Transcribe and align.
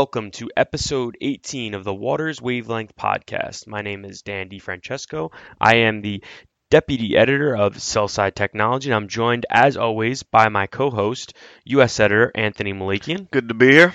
Welcome 0.00 0.30
to 0.30 0.48
episode 0.56 1.18
18 1.20 1.74
of 1.74 1.84
the 1.84 1.92
Waters 1.92 2.40
Wavelength 2.40 2.96
podcast. 2.96 3.66
My 3.66 3.82
name 3.82 4.06
is 4.06 4.22
Dan 4.22 4.48
DiFrancesco. 4.48 5.30
I 5.60 5.76
am 5.76 6.00
the 6.00 6.24
deputy 6.70 7.18
editor 7.18 7.54
of 7.54 7.74
Sellside 7.74 8.34
Technology, 8.34 8.88
and 8.88 8.94
I'm 8.96 9.08
joined, 9.08 9.44
as 9.50 9.76
always, 9.76 10.22
by 10.22 10.48
my 10.48 10.66
co-host, 10.66 11.34
U.S. 11.64 12.00
editor 12.00 12.32
Anthony 12.34 12.72
Malakian. 12.72 13.30
Good 13.30 13.48
to 13.48 13.54
be 13.54 13.72
here. 13.72 13.92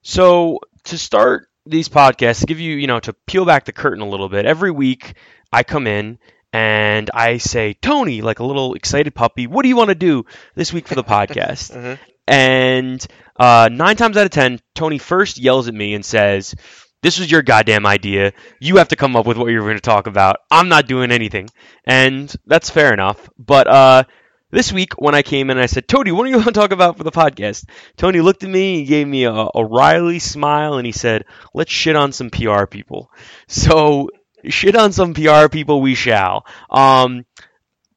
So, 0.00 0.60
to 0.84 0.96
start 0.96 1.50
these 1.66 1.90
podcasts, 1.90 2.40
to 2.40 2.46
give 2.46 2.58
you, 2.58 2.76
you 2.76 2.86
know, 2.86 3.00
to 3.00 3.12
peel 3.26 3.44
back 3.44 3.66
the 3.66 3.72
curtain 3.72 4.00
a 4.00 4.08
little 4.08 4.30
bit, 4.30 4.46
every 4.46 4.70
week 4.70 5.12
I 5.52 5.62
come 5.62 5.86
in 5.86 6.18
and 6.54 7.10
I 7.12 7.36
say, 7.36 7.74
Tony, 7.74 8.22
like 8.22 8.38
a 8.38 8.44
little 8.46 8.72
excited 8.72 9.14
puppy, 9.14 9.46
what 9.46 9.62
do 9.62 9.68
you 9.68 9.76
want 9.76 9.90
to 9.90 9.94
do 9.94 10.24
this 10.54 10.72
week 10.72 10.88
for 10.88 10.94
the 10.94 11.04
podcast? 11.16 11.76
Mhm. 11.76 11.98
And 12.28 13.04
uh, 13.36 13.70
nine 13.72 13.96
times 13.96 14.18
out 14.18 14.26
of 14.26 14.30
ten, 14.30 14.60
Tony 14.74 14.98
first 14.98 15.38
yells 15.38 15.66
at 15.66 15.74
me 15.74 15.94
and 15.94 16.04
says, 16.04 16.54
This 17.02 17.18
was 17.18 17.30
your 17.30 17.42
goddamn 17.42 17.86
idea. 17.86 18.34
You 18.60 18.76
have 18.76 18.88
to 18.88 18.96
come 18.96 19.16
up 19.16 19.26
with 19.26 19.38
what 19.38 19.50
you're 19.50 19.62
going 19.62 19.76
to 19.76 19.80
talk 19.80 20.06
about. 20.06 20.36
I'm 20.50 20.68
not 20.68 20.86
doing 20.86 21.10
anything. 21.10 21.48
And 21.84 22.32
that's 22.46 22.68
fair 22.68 22.92
enough. 22.92 23.30
But 23.38 23.66
uh, 23.66 24.04
this 24.50 24.70
week, 24.72 24.92
when 24.98 25.14
I 25.14 25.22
came 25.22 25.48
in, 25.48 25.56
I 25.56 25.66
said, 25.66 25.88
Tony, 25.88 26.12
what 26.12 26.26
are 26.26 26.28
you 26.28 26.34
going 26.34 26.44
to 26.44 26.52
talk 26.52 26.72
about 26.72 26.98
for 26.98 27.04
the 27.04 27.10
podcast? 27.10 27.66
Tony 27.96 28.20
looked 28.20 28.44
at 28.44 28.50
me, 28.50 28.80
he 28.80 28.84
gave 28.84 29.08
me 29.08 29.24
a, 29.24 29.32
a 29.32 29.64
Riley 29.64 30.18
smile, 30.18 30.74
and 30.74 30.84
he 30.84 30.92
said, 30.92 31.24
Let's 31.54 31.72
shit 31.72 31.96
on 31.96 32.12
some 32.12 32.28
PR 32.28 32.66
people. 32.66 33.10
So, 33.46 34.10
shit 34.44 34.76
on 34.76 34.92
some 34.92 35.14
PR 35.14 35.48
people 35.48 35.80
we 35.80 35.94
shall. 35.94 36.44
Um, 36.68 37.24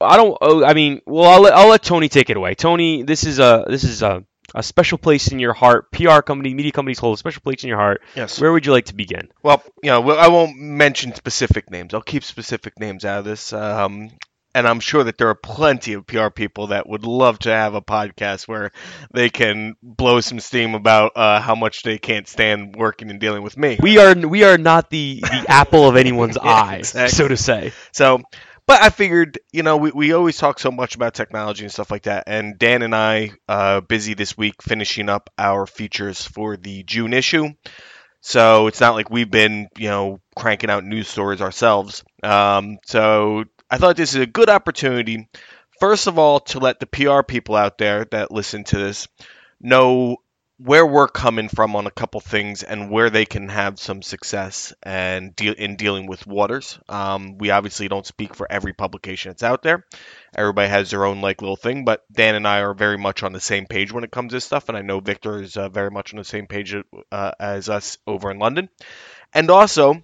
I 0.03 0.17
don't. 0.17 0.37
Oh, 0.41 0.63
I 0.63 0.73
mean, 0.73 1.01
well, 1.05 1.29
I'll 1.29 1.41
let, 1.41 1.53
I'll 1.53 1.69
let 1.69 1.83
Tony 1.83 2.09
take 2.09 2.29
it 2.29 2.37
away. 2.37 2.55
Tony, 2.55 3.03
this 3.03 3.23
is 3.23 3.39
a 3.39 3.65
this 3.67 3.83
is 3.83 4.01
a, 4.01 4.23
a 4.55 4.63
special 4.63 4.97
place 4.97 5.29
in 5.31 5.39
your 5.39 5.53
heart. 5.53 5.91
PR 5.91 6.19
company, 6.21 6.53
media 6.53 6.71
companies 6.71 6.99
hold 6.99 7.15
a 7.15 7.17
special 7.17 7.41
place 7.41 7.63
in 7.63 7.69
your 7.69 7.77
heart. 7.77 8.01
Yes. 8.15 8.39
Where 8.39 8.51
would 8.51 8.65
you 8.65 8.71
like 8.71 8.85
to 8.85 8.95
begin? 8.95 9.29
Well, 9.43 9.63
you 9.83 9.89
know, 9.91 10.09
I 10.11 10.27
won't 10.27 10.57
mention 10.57 11.13
specific 11.15 11.69
names. 11.71 11.93
I'll 11.93 12.01
keep 12.01 12.23
specific 12.23 12.79
names 12.79 13.05
out 13.05 13.19
of 13.19 13.25
this. 13.25 13.53
Um, 13.53 14.09
and 14.53 14.67
I'm 14.67 14.81
sure 14.81 15.05
that 15.05 15.17
there 15.17 15.29
are 15.29 15.35
plenty 15.35 15.93
of 15.93 16.05
PR 16.05 16.27
people 16.27 16.67
that 16.67 16.85
would 16.89 17.05
love 17.05 17.39
to 17.39 17.49
have 17.49 17.73
a 17.73 17.81
podcast 17.81 18.49
where 18.49 18.73
they 19.13 19.29
can 19.29 19.75
blow 19.81 20.19
some 20.19 20.41
steam 20.41 20.75
about 20.75 21.13
uh, 21.15 21.39
how 21.39 21.55
much 21.55 21.83
they 21.83 21.97
can't 21.97 22.27
stand 22.27 22.75
working 22.75 23.09
and 23.09 23.17
dealing 23.21 23.43
with 23.43 23.55
me. 23.55 23.77
We 23.81 23.97
are 23.99 24.13
we 24.13 24.43
are 24.43 24.57
not 24.57 24.89
the 24.89 25.21
the 25.21 25.45
apple 25.47 25.87
of 25.87 25.95
anyone's 25.95 26.35
Yeah, 26.35 26.51
eye, 26.51 26.75
exactly. 26.79 27.15
so 27.15 27.27
to 27.29 27.37
say. 27.37 27.71
So, 27.93 28.23
but 28.71 28.81
I 28.81 28.89
figured, 28.89 29.37
you 29.51 29.63
know, 29.63 29.75
we, 29.75 29.91
we 29.91 30.13
always 30.13 30.37
talk 30.37 30.57
so 30.57 30.71
much 30.71 30.95
about 30.95 31.13
technology 31.13 31.65
and 31.65 31.73
stuff 31.73 31.91
like 31.91 32.03
that. 32.03 32.23
And 32.27 32.57
Dan 32.57 32.83
and 32.83 32.95
I 32.95 33.31
uh, 33.49 33.81
busy 33.81 34.13
this 34.13 34.37
week 34.37 34.61
finishing 34.61 35.09
up 35.09 35.29
our 35.37 35.67
features 35.67 36.25
for 36.25 36.55
the 36.55 36.83
June 36.83 37.11
issue. 37.11 37.49
So 38.21 38.67
it's 38.67 38.79
not 38.79 38.95
like 38.95 39.09
we've 39.09 39.29
been, 39.29 39.67
you 39.77 39.89
know, 39.89 40.21
cranking 40.37 40.69
out 40.69 40.85
news 40.85 41.09
stories 41.09 41.41
ourselves. 41.41 42.05
Um, 42.23 42.77
so 42.85 43.43
I 43.69 43.77
thought 43.77 43.97
this 43.97 44.15
is 44.15 44.21
a 44.21 44.25
good 44.25 44.49
opportunity, 44.49 45.27
first 45.81 46.07
of 46.07 46.17
all, 46.17 46.39
to 46.39 46.59
let 46.59 46.79
the 46.79 46.87
PR 46.87 47.23
people 47.23 47.57
out 47.57 47.77
there 47.77 48.05
that 48.11 48.31
listen 48.31 48.63
to 48.63 48.77
this 48.77 49.05
know 49.59 50.15
where 50.63 50.85
we're 50.85 51.07
coming 51.07 51.49
from 51.49 51.75
on 51.75 51.87
a 51.87 51.91
couple 51.91 52.19
things 52.19 52.61
and 52.61 52.91
where 52.91 53.09
they 53.09 53.25
can 53.25 53.49
have 53.49 53.79
some 53.79 54.03
success 54.03 54.73
and 54.83 55.35
deal 55.35 55.55
in 55.57 55.75
dealing 55.75 56.05
with 56.05 56.27
waters. 56.27 56.77
Um, 56.87 57.39
we 57.39 57.49
obviously 57.49 57.87
don't 57.87 58.05
speak 58.05 58.35
for 58.35 58.51
every 58.51 58.73
publication 58.73 59.31
that's 59.31 59.41
out 59.41 59.63
there. 59.63 59.85
Everybody 60.35 60.69
has 60.69 60.91
their 60.91 61.05
own 61.05 61.21
like 61.21 61.41
little 61.41 61.55
thing, 61.55 61.83
but 61.83 62.03
Dan 62.11 62.35
and 62.35 62.47
I 62.47 62.59
are 62.59 62.75
very 62.75 62.97
much 62.97 63.23
on 63.23 63.33
the 63.33 63.39
same 63.39 63.65
page 63.65 63.91
when 63.91 64.03
it 64.03 64.11
comes 64.11 64.31
to 64.31 64.35
this 64.35 64.45
stuff, 64.45 64.69
and 64.69 64.77
I 64.77 64.83
know 64.83 64.99
Victor 64.99 65.41
is 65.41 65.57
uh, 65.57 65.69
very 65.69 65.89
much 65.89 66.13
on 66.13 66.17
the 66.17 66.23
same 66.23 66.45
page 66.45 66.75
uh, 67.11 67.31
as 67.39 67.67
us 67.67 67.97
over 68.05 68.29
in 68.29 68.37
London. 68.37 68.69
And 69.33 69.49
also, 69.49 70.03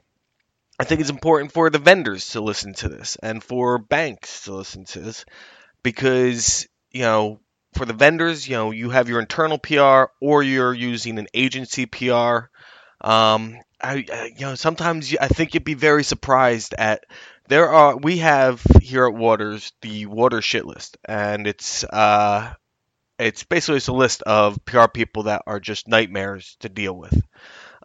I 0.80 0.86
think 0.86 1.02
it's 1.02 1.12
important 1.12 1.52
for 1.52 1.70
the 1.70 1.80
vendors 1.80 2.32
to 2.32 2.42
listen 2.42 2.74
to 2.76 2.90
this 2.90 3.16
and 3.22 3.44
for 3.44 3.78
banks 3.78 4.46
to 4.46 4.56
listen 4.56 4.86
to 4.86 5.02
this 5.02 5.26
because 5.84 6.68
you 6.92 7.02
know 7.02 7.40
for 7.78 7.86
the 7.86 7.94
vendors, 7.94 8.48
you 8.48 8.56
know, 8.56 8.72
you 8.72 8.90
have 8.90 9.08
your 9.08 9.20
internal 9.20 9.58
PR 9.58 10.06
or 10.20 10.44
you're 10.44 10.74
using 10.74 11.20
an 11.20 11.28
agency 11.34 11.86
PR. 11.86 12.50
Um, 13.00 13.58
I, 13.82 14.06
I 14.12 14.32
you 14.36 14.46
know 14.46 14.56
sometimes 14.56 15.16
I 15.20 15.28
think 15.28 15.54
you'd 15.54 15.64
be 15.64 15.76
very 15.76 16.04
surprised 16.04 16.74
at 16.78 17.04
there 17.48 17.70
are 17.70 17.96
we 17.96 18.18
have 18.18 18.62
here 18.82 19.06
at 19.06 19.14
Waters 19.14 19.72
the 19.82 20.08
water 20.08 20.42
shit 20.42 20.66
list 20.66 20.98
and 21.06 21.46
it's 21.46 21.84
uh 21.84 22.54
it's 23.20 23.44
basically 23.44 23.78
just 23.78 23.88
a 23.88 23.94
list 23.94 24.24
of 24.24 24.64
PR 24.66 24.88
people 24.88 25.24
that 25.24 25.44
are 25.48 25.60
just 25.60 25.88
nightmares 25.88 26.56
to 26.60 26.70
deal 26.70 26.96
with. 26.96 27.20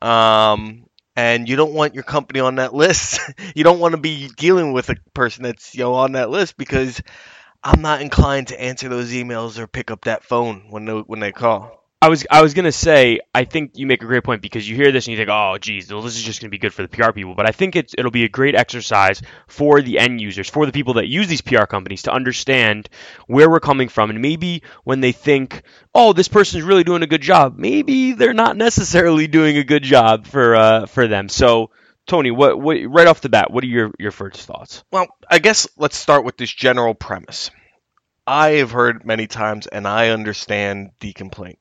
Um, 0.02 0.84
and 1.16 1.48
you 1.48 1.56
don't 1.56 1.72
want 1.72 1.94
your 1.94 2.02
company 2.04 2.40
on 2.40 2.56
that 2.56 2.74
list. 2.74 3.20
you 3.54 3.64
don't 3.64 3.80
want 3.80 3.92
to 3.92 4.00
be 4.00 4.28
dealing 4.36 4.72
with 4.72 4.90
a 4.90 4.96
person 5.14 5.44
that's 5.44 5.74
you 5.74 5.84
know 5.84 5.94
on 5.94 6.12
that 6.12 6.30
list 6.30 6.56
because 6.56 7.00
I'm 7.64 7.82
not 7.82 8.00
inclined 8.00 8.48
to 8.48 8.60
answer 8.60 8.88
those 8.88 9.12
emails 9.12 9.58
or 9.58 9.66
pick 9.66 9.90
up 9.90 10.04
that 10.04 10.24
phone 10.24 10.64
when 10.70 10.84
they, 10.84 10.92
when 10.92 11.20
they 11.20 11.32
call. 11.32 11.82
I 12.02 12.08
was 12.08 12.26
I 12.28 12.42
was 12.42 12.52
gonna 12.54 12.72
say 12.72 13.20
I 13.32 13.44
think 13.44 13.78
you 13.78 13.86
make 13.86 14.02
a 14.02 14.06
great 14.06 14.24
point 14.24 14.42
because 14.42 14.68
you 14.68 14.74
hear 14.74 14.90
this 14.90 15.06
and 15.06 15.12
you 15.12 15.16
think 15.16 15.28
oh 15.30 15.56
geez 15.58 15.92
well 15.92 16.02
this 16.02 16.16
is 16.16 16.22
just 16.24 16.40
gonna 16.40 16.50
be 16.50 16.58
good 16.58 16.74
for 16.74 16.82
the 16.82 16.88
PR 16.88 17.12
people. 17.12 17.36
But 17.36 17.48
I 17.48 17.52
think 17.52 17.76
it's 17.76 17.94
it'll 17.96 18.10
be 18.10 18.24
a 18.24 18.28
great 18.28 18.56
exercise 18.56 19.22
for 19.46 19.80
the 19.80 20.00
end 20.00 20.20
users 20.20 20.50
for 20.50 20.66
the 20.66 20.72
people 20.72 20.94
that 20.94 21.06
use 21.06 21.28
these 21.28 21.42
PR 21.42 21.66
companies 21.66 22.02
to 22.02 22.12
understand 22.12 22.88
where 23.28 23.48
we're 23.48 23.60
coming 23.60 23.88
from. 23.88 24.10
And 24.10 24.20
maybe 24.20 24.64
when 24.82 25.00
they 25.00 25.12
think 25.12 25.62
oh 25.94 26.12
this 26.12 26.26
person's 26.26 26.64
really 26.64 26.82
doing 26.82 27.04
a 27.04 27.06
good 27.06 27.22
job 27.22 27.56
maybe 27.56 28.14
they're 28.14 28.34
not 28.34 28.56
necessarily 28.56 29.28
doing 29.28 29.56
a 29.56 29.62
good 29.62 29.84
job 29.84 30.26
for 30.26 30.56
uh, 30.56 30.86
for 30.86 31.06
them. 31.06 31.28
So 31.28 31.70
Tony 32.06 32.30
what 32.30 32.60
what 32.60 32.76
right 32.88 33.06
off 33.06 33.20
the 33.20 33.28
bat 33.28 33.50
what 33.50 33.64
are 33.64 33.68
your 33.68 33.92
your 33.98 34.10
first 34.10 34.46
thoughts 34.46 34.82
Well, 34.90 35.06
I 35.30 35.38
guess 35.38 35.68
let's 35.76 35.96
start 35.96 36.24
with 36.24 36.36
this 36.36 36.52
general 36.52 36.94
premise. 36.94 37.50
I 38.26 38.50
have 38.50 38.70
heard 38.70 39.04
many 39.04 39.26
times, 39.26 39.66
and 39.66 39.86
I 39.86 40.10
understand 40.10 40.90
the 41.00 41.12
complaint. 41.12 41.58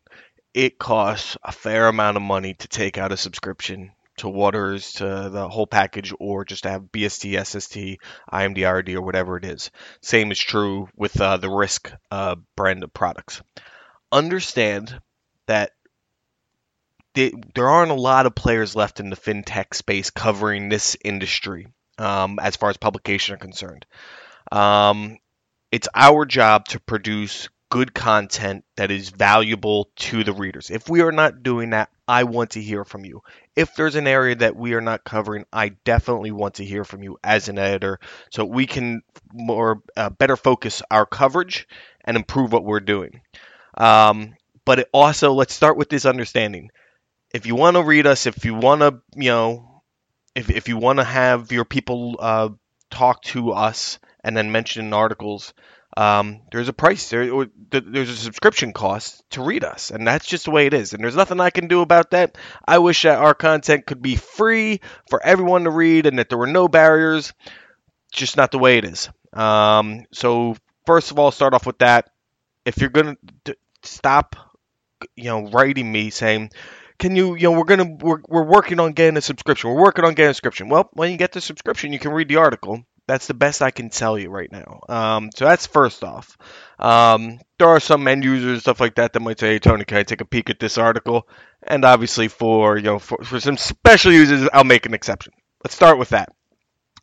It 0.53 0.77
costs 0.77 1.37
a 1.43 1.51
fair 1.51 1.87
amount 1.87 2.17
of 2.17 2.23
money 2.23 2.53
to 2.53 2.67
take 2.67 2.97
out 2.97 3.11
a 3.11 3.17
subscription 3.17 3.93
to 4.17 4.29
Waters, 4.29 4.93
to 4.93 5.29
the 5.31 5.49
whole 5.49 5.65
package, 5.65 6.13
or 6.19 6.45
just 6.45 6.63
to 6.63 6.69
have 6.69 6.91
BST, 6.91 7.43
SST, 7.43 7.97
IMDRD, 8.31 8.93
or 8.95 9.01
whatever 9.01 9.37
it 9.37 9.45
is. 9.45 9.71
Same 10.01 10.31
is 10.31 10.39
true 10.39 10.87
with 10.95 11.19
uh, 11.19 11.37
the 11.37 11.49
Risk 11.49 11.91
uh, 12.11 12.35
brand 12.55 12.83
of 12.83 12.93
products. 12.93 13.41
Understand 14.11 15.01
that 15.47 15.71
the- 17.13 17.33
there 17.55 17.69
aren't 17.69 17.91
a 17.91 17.95
lot 17.95 18.25
of 18.25 18.35
players 18.35 18.75
left 18.75 18.99
in 18.99 19.09
the 19.09 19.15
fintech 19.15 19.73
space 19.73 20.09
covering 20.09 20.69
this 20.69 20.97
industry 21.03 21.67
um, 21.97 22.39
as 22.39 22.55
far 22.55 22.69
as 22.69 22.77
publication 22.77 23.35
are 23.35 23.37
concerned. 23.37 23.85
Um, 24.51 25.17
it's 25.71 25.87
our 25.95 26.25
job 26.25 26.65
to 26.69 26.79
produce 26.79 27.49
good 27.69 27.93
content 27.93 28.65
that 28.75 28.91
is 28.91 29.09
valuable 29.09 29.89
to 29.95 30.25
the 30.25 30.33
readers. 30.33 30.69
If 30.69 30.89
we 30.89 31.01
are 31.01 31.13
not 31.13 31.41
doing 31.41 31.69
that, 31.69 31.89
I 32.05 32.25
want 32.25 32.51
to 32.51 32.61
hear 32.61 32.83
from 32.83 33.05
you. 33.05 33.21
If 33.55 33.75
there's 33.75 33.95
an 33.95 34.07
area 34.07 34.35
that 34.35 34.57
we 34.57 34.73
are 34.73 34.81
not 34.81 35.05
covering, 35.05 35.45
I 35.53 35.69
definitely 35.85 36.31
want 36.31 36.55
to 36.55 36.65
hear 36.65 36.83
from 36.83 37.01
you 37.01 37.17
as 37.23 37.47
an 37.47 37.57
editor 37.57 37.99
so 38.29 38.43
we 38.43 38.67
can 38.67 39.03
more 39.31 39.81
uh, 39.95 40.09
better 40.09 40.35
focus 40.35 40.81
our 40.91 41.05
coverage 41.05 41.67
and 42.03 42.17
improve 42.17 42.51
what 42.51 42.65
we're 42.65 42.81
doing. 42.81 43.21
Um, 43.77 44.35
but 44.65 44.79
it 44.79 44.89
also, 44.91 45.31
let's 45.31 45.53
start 45.53 45.77
with 45.77 45.89
this 45.89 46.05
understanding. 46.05 46.71
If 47.33 47.45
you 47.45 47.55
want 47.55 47.77
to 47.77 47.83
read 47.83 48.07
us, 48.07 48.25
if 48.25 48.45
you 48.45 48.55
want 48.55 48.81
to, 48.81 49.01
you 49.15 49.29
know, 49.29 49.83
if, 50.35 50.49
if 50.49 50.67
you 50.67 50.77
want 50.77 50.99
to 50.99 51.03
have 51.03 51.51
your 51.51 51.65
people 51.65 52.17
uh, 52.19 52.49
talk 52.89 53.23
to 53.23 53.51
us 53.51 53.99
and 54.23 54.35
then 54.35 54.51
mention 54.51 54.85
in 54.85 54.93
articles, 54.93 55.53
um, 55.97 56.41
there's 56.51 56.69
a 56.69 56.73
price 56.73 57.09
there, 57.09 57.45
there's 57.69 58.09
a 58.09 58.15
subscription 58.15 58.71
cost 58.71 59.23
to 59.31 59.43
read 59.43 59.63
us, 59.65 59.91
and 59.91 60.07
that's 60.07 60.25
just 60.25 60.45
the 60.45 60.51
way 60.51 60.65
it 60.65 60.73
is. 60.73 60.93
And 60.93 61.03
there's 61.03 61.17
nothing 61.17 61.39
I 61.41 61.49
can 61.49 61.67
do 61.67 61.81
about 61.81 62.11
that. 62.11 62.37
I 62.65 62.77
wish 62.77 63.01
that 63.03 63.17
our 63.17 63.33
content 63.33 63.85
could 63.85 64.01
be 64.01 64.15
free 64.15 64.79
for 65.09 65.21
everyone 65.23 65.65
to 65.65 65.69
read, 65.69 66.05
and 66.05 66.17
that 66.17 66.29
there 66.29 66.37
were 66.37 66.47
no 66.47 66.67
barriers. 66.67 67.33
Just 68.13 68.37
not 68.37 68.51
the 68.51 68.59
way 68.59 68.77
it 68.77 68.85
is. 68.85 69.09
Um, 69.33 70.05
so 70.13 70.55
first 70.85 71.11
of 71.11 71.19
all, 71.19 71.31
start 71.31 71.53
off 71.53 71.65
with 71.65 71.79
that. 71.79 72.09
If 72.65 72.77
you're 72.77 72.89
gonna 72.89 73.17
stop, 73.83 74.35
you 75.15 75.25
know, 75.25 75.49
writing 75.49 75.91
me 75.91 76.09
saying 76.09 76.51
can 77.01 77.15
you 77.15 77.35
you 77.35 77.43
know 77.43 77.51
we're 77.51 77.65
gonna 77.65 77.97
we're, 77.99 78.21
we're 78.29 78.45
working 78.45 78.79
on 78.79 78.93
getting 78.93 79.17
a 79.17 79.21
subscription. 79.21 79.71
We're 79.71 79.81
working 79.81 80.05
on 80.05 80.13
getting 80.13 80.29
a 80.29 80.33
subscription. 80.33 80.69
Well 80.69 80.89
when 80.93 81.11
you 81.11 81.17
get 81.17 81.31
the 81.33 81.41
subscription 81.41 81.91
you 81.91 81.99
can 81.99 82.11
read 82.11 82.29
the 82.29 82.37
article. 82.37 82.85
That's 83.07 83.27
the 83.27 83.33
best 83.33 83.61
i 83.61 83.71
can 83.71 83.89
tell 83.89 84.17
you 84.17 84.29
right 84.29 84.49
now. 84.49 84.79
Um, 84.87 85.31
so 85.35 85.43
that's 85.43 85.65
first 85.65 86.03
off. 86.03 86.37
Um, 86.79 87.39
there 87.59 87.67
are 87.67 87.79
some 87.79 88.07
end 88.07 88.23
users 88.23 88.51
and 88.53 88.61
stuff 88.61 88.79
like 88.79 88.95
that 88.95 89.11
that 89.11 89.19
might 89.19 89.39
say 89.39 89.53
hey, 89.53 89.59
tony 89.59 89.83
can 89.83 89.97
i 89.97 90.03
take 90.03 90.21
a 90.21 90.25
peek 90.25 90.49
at 90.49 90.59
this 90.59 90.77
article? 90.77 91.27
And 91.63 91.83
obviously 91.83 92.27
for 92.27 92.77
you 92.77 92.83
know 92.83 92.99
for, 92.99 93.17
for 93.23 93.39
some 93.39 93.57
special 93.57 94.13
users 94.13 94.47
i'll 94.53 94.63
make 94.63 94.85
an 94.85 94.93
exception. 94.93 95.33
Let's 95.63 95.75
start 95.75 95.97
with 95.97 96.09
that 96.09 96.29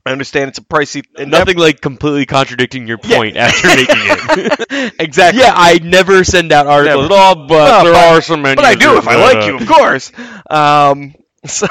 I 0.08 0.12
understand 0.12 0.48
it's 0.48 0.58
a 0.58 0.62
pricey. 0.62 1.02
Nothing 1.26 1.58
like 1.58 1.80
completely 1.80 2.24
contradicting 2.26 2.86
your 2.86 2.98
Yeah. 3.04 3.16
point 3.16 3.36
after 3.36 3.68
making 3.76 3.96
it. 3.98 4.94
exactly. 5.00 5.40
yeah, 5.42 5.52
I 5.54 5.78
never 5.82 6.24
send 6.24 6.50
out 6.52 6.66
articles 6.66 7.02
Never. 7.08 7.14
at 7.14 7.18
all, 7.20 7.46
but 7.46 7.80
Oh, 7.80 7.84
there 7.84 7.92
but- 7.92 8.14
are 8.16 8.20
some. 8.22 8.42
but 8.42 8.58
I 8.64 8.74
do 8.74 8.96
if 8.96 9.06
I 9.06 9.16
like 9.16 9.46
you, 9.46 9.56
of 9.58 9.66
course. 9.68 10.12
Um, 10.50 11.14
so, 11.46 11.66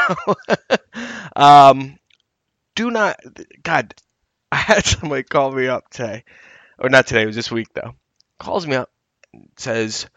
um, 1.36 1.98
do 2.76 2.92
not. 2.92 3.20
God, 3.64 3.94
I 4.52 4.56
had 4.58 4.86
somebody 4.86 5.24
call 5.24 5.52
me 5.52 5.68
up 5.68 5.90
today, 5.90 6.24
or 6.78 6.90
not 6.90 7.08
today. 7.08 7.24
It 7.24 7.28
was 7.28 7.36
this 7.36 7.52
week 7.52 7.68
though. 7.74 7.96
Calls 8.40 8.66
me 8.68 8.76
up, 8.76 8.90
says, 9.58 10.08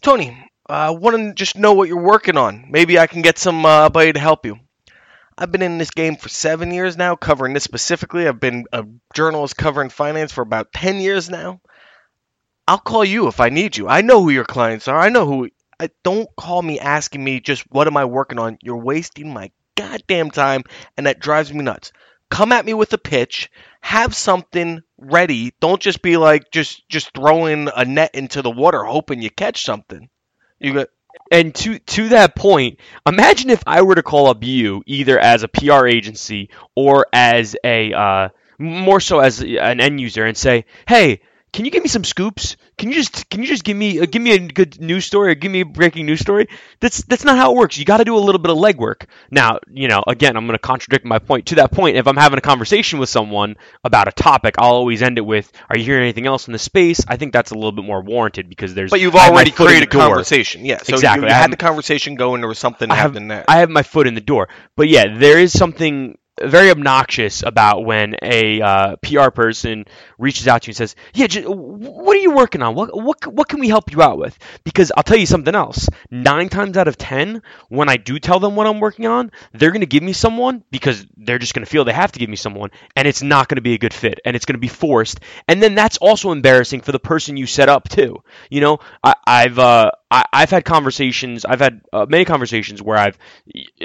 "Tony, 0.00 0.48
I 0.68 0.90
want 0.90 1.16
to 1.16 1.34
just 1.34 1.56
know 1.56 1.74
what 1.74 1.88
you're 1.88 2.02
working 2.02 2.36
on. 2.36 2.66
Maybe 2.70 2.98
I 2.98 3.06
can 3.06 3.22
get 3.22 3.38
somebody 3.38 4.12
to 4.12 4.20
help 4.20 4.46
you." 4.46 4.58
I've 5.36 5.50
been 5.50 5.62
in 5.62 5.78
this 5.78 5.90
game 5.90 6.16
for 6.16 6.28
seven 6.28 6.70
years 6.70 6.96
now, 6.96 7.16
covering 7.16 7.54
this 7.54 7.64
specifically. 7.64 8.28
I've 8.28 8.40
been 8.40 8.66
a 8.72 8.84
journalist 9.14 9.56
covering 9.56 9.90
finance 9.90 10.32
for 10.32 10.42
about 10.42 10.72
ten 10.72 10.98
years 11.00 11.28
now. 11.28 11.60
I'll 12.66 12.78
call 12.78 13.04
you 13.04 13.26
if 13.26 13.40
I 13.40 13.48
need 13.48 13.76
you. 13.76 13.88
I 13.88 14.00
know 14.00 14.22
who 14.22 14.30
your 14.30 14.44
clients 14.44 14.88
are. 14.88 14.98
I 14.98 15.08
know 15.08 15.26
who 15.26 15.50
I, 15.78 15.90
don't 16.02 16.28
call 16.36 16.62
me 16.62 16.78
asking 16.78 17.22
me 17.22 17.40
just 17.40 17.62
what 17.70 17.86
am 17.86 17.96
I 17.96 18.04
working 18.04 18.38
on. 18.38 18.58
You're 18.62 18.76
wasting 18.76 19.32
my 19.32 19.50
goddamn 19.76 20.30
time, 20.30 20.62
and 20.96 21.06
that 21.06 21.20
drives 21.20 21.52
me 21.52 21.62
nuts. 21.62 21.92
Come 22.30 22.52
at 22.52 22.64
me 22.64 22.74
with 22.74 22.92
a 22.92 22.98
pitch. 22.98 23.50
Have 23.80 24.14
something 24.14 24.82
ready. 24.96 25.52
Don't 25.60 25.82
just 25.82 26.00
be 26.00 26.16
like 26.16 26.50
just 26.50 26.88
just 26.88 27.12
throwing 27.12 27.68
a 27.74 27.84
net 27.84 28.14
into 28.14 28.40
the 28.40 28.50
water 28.50 28.82
hoping 28.82 29.20
you 29.20 29.30
catch 29.30 29.64
something. 29.64 30.08
You 30.58 30.74
got 30.74 30.88
And 31.30 31.54
to 31.56 31.78
to 31.78 32.10
that 32.10 32.34
point, 32.36 32.78
imagine 33.06 33.50
if 33.50 33.62
I 33.66 33.82
were 33.82 33.94
to 33.94 34.02
call 34.02 34.28
up 34.28 34.44
you 34.44 34.82
either 34.86 35.18
as 35.18 35.42
a 35.42 35.48
PR 35.48 35.86
agency 35.86 36.50
or 36.74 37.06
as 37.12 37.56
a 37.64 37.92
uh, 37.92 38.28
more 38.58 39.00
so 39.00 39.20
as 39.20 39.40
an 39.40 39.80
end 39.80 40.00
user 40.00 40.24
and 40.24 40.36
say, 40.36 40.66
"Hey, 40.86 41.20
can 41.54 41.64
you 41.64 41.70
give 41.70 41.84
me 41.84 41.88
some 41.88 42.02
scoops? 42.02 42.56
Can 42.76 42.88
you 42.88 42.96
just 42.96 43.30
can 43.30 43.40
you 43.40 43.46
just 43.46 43.62
give 43.62 43.76
me 43.76 44.00
uh, 44.00 44.06
give 44.06 44.20
me 44.20 44.32
a 44.32 44.38
good 44.40 44.80
news 44.80 45.04
story 45.06 45.30
or 45.30 45.34
give 45.36 45.52
me 45.52 45.60
a 45.60 45.64
breaking 45.64 46.04
news 46.04 46.18
story?" 46.18 46.48
That's 46.80 47.02
that's 47.04 47.24
not 47.24 47.36
how 47.36 47.52
it 47.52 47.56
works. 47.56 47.78
You 47.78 47.84
got 47.84 47.98
to 47.98 48.04
do 48.04 48.16
a 48.16 48.18
little 48.18 48.40
bit 48.40 48.50
of 48.50 48.58
legwork. 48.58 49.06
Now, 49.30 49.60
you 49.70 49.86
know, 49.86 50.02
again, 50.04 50.36
I'm 50.36 50.46
going 50.46 50.56
to 50.56 50.58
contradict 50.58 51.04
my 51.04 51.20
point. 51.20 51.46
To 51.46 51.54
that 51.56 51.70
point, 51.70 51.96
if 51.96 52.08
I'm 52.08 52.16
having 52.16 52.38
a 52.38 52.42
conversation 52.42 52.98
with 52.98 53.08
someone 53.08 53.54
about 53.84 54.08
a 54.08 54.12
topic, 54.12 54.56
I'll 54.58 54.72
always 54.74 55.00
end 55.00 55.16
it 55.18 55.20
with, 55.20 55.52
"Are 55.70 55.78
you 55.78 55.84
hearing 55.84 56.02
anything 56.02 56.26
else 56.26 56.48
in 56.48 56.52
the 56.52 56.58
space?" 56.58 57.04
I 57.06 57.16
think 57.16 57.32
that's 57.32 57.52
a 57.52 57.54
little 57.54 57.72
bit 57.72 57.84
more 57.84 58.02
warranted 58.02 58.48
because 58.48 58.74
there's 58.74 58.90
but 58.90 59.00
you've 59.00 59.14
I 59.14 59.20
have 59.26 59.30
my 59.32 59.36
already 59.36 59.52
created 59.52 59.90
door. 59.90 60.02
conversation. 60.08 60.64
Yeah. 60.64 60.78
So 60.82 60.94
Exactly. 60.94 61.26
You, 61.28 61.30
you 61.30 61.34
I 61.34 61.40
had 61.40 61.52
the 61.52 61.56
conversation 61.56 62.16
going. 62.16 62.40
There 62.40 62.48
was 62.48 62.58
something 62.58 62.90
I 62.90 62.96
have- 62.96 63.12
happening 63.12 63.28
there. 63.28 63.44
I 63.46 63.60
have 63.60 63.70
my 63.70 63.84
foot 63.84 64.08
in 64.08 64.14
the 64.14 64.20
door. 64.20 64.48
But 64.76 64.88
yeah, 64.88 65.16
there 65.16 65.38
is 65.38 65.56
something 65.56 66.18
very 66.42 66.70
obnoxious 66.70 67.42
about 67.42 67.84
when 67.84 68.16
a 68.22 68.60
uh, 68.60 68.96
PR 68.96 69.30
person 69.30 69.84
reaches 70.18 70.48
out 70.48 70.62
to 70.62 70.68
you 70.68 70.70
and 70.72 70.76
says, 70.76 70.96
"Yeah, 71.14 71.26
what 71.46 72.16
are 72.16 72.20
you 72.20 72.32
working 72.32 72.62
on? 72.62 72.74
What 72.74 72.90
what 73.00 73.26
what 73.26 73.48
can 73.48 73.60
we 73.60 73.68
help 73.68 73.92
you 73.92 74.02
out 74.02 74.18
with?" 74.18 74.36
Because 74.64 74.90
I'll 74.96 75.02
tell 75.02 75.18
you 75.18 75.26
something 75.26 75.54
else. 75.54 75.88
Nine 76.10 76.48
times 76.48 76.76
out 76.76 76.88
of 76.88 76.98
ten, 76.98 77.42
when 77.68 77.88
I 77.88 77.96
do 77.96 78.18
tell 78.18 78.40
them 78.40 78.56
what 78.56 78.66
I'm 78.66 78.80
working 78.80 79.06
on, 79.06 79.30
they're 79.52 79.70
going 79.70 79.80
to 79.80 79.86
give 79.86 80.02
me 80.02 80.12
someone 80.12 80.64
because 80.70 81.06
they're 81.16 81.38
just 81.38 81.54
going 81.54 81.64
to 81.64 81.70
feel 81.70 81.84
they 81.84 81.92
have 81.92 82.12
to 82.12 82.18
give 82.18 82.30
me 82.30 82.36
someone, 82.36 82.70
and 82.96 83.06
it's 83.06 83.22
not 83.22 83.48
going 83.48 83.56
to 83.56 83.62
be 83.62 83.74
a 83.74 83.78
good 83.78 83.94
fit, 83.94 84.20
and 84.24 84.34
it's 84.34 84.44
going 84.44 84.54
to 84.54 84.58
be 84.58 84.68
forced, 84.68 85.20
and 85.46 85.62
then 85.62 85.74
that's 85.74 85.98
also 85.98 86.32
embarrassing 86.32 86.80
for 86.80 86.92
the 86.92 86.98
person 86.98 87.36
you 87.36 87.46
set 87.46 87.68
up 87.68 87.88
too. 87.88 88.22
You 88.50 88.60
know, 88.60 88.78
I, 89.02 89.14
I've 89.26 89.58
uh, 89.58 89.92
I, 90.14 90.24
I've 90.32 90.50
had 90.50 90.64
conversations. 90.64 91.44
I've 91.44 91.58
had 91.58 91.80
uh, 91.92 92.06
many 92.08 92.24
conversations 92.24 92.80
where 92.80 92.96
I've 92.96 93.18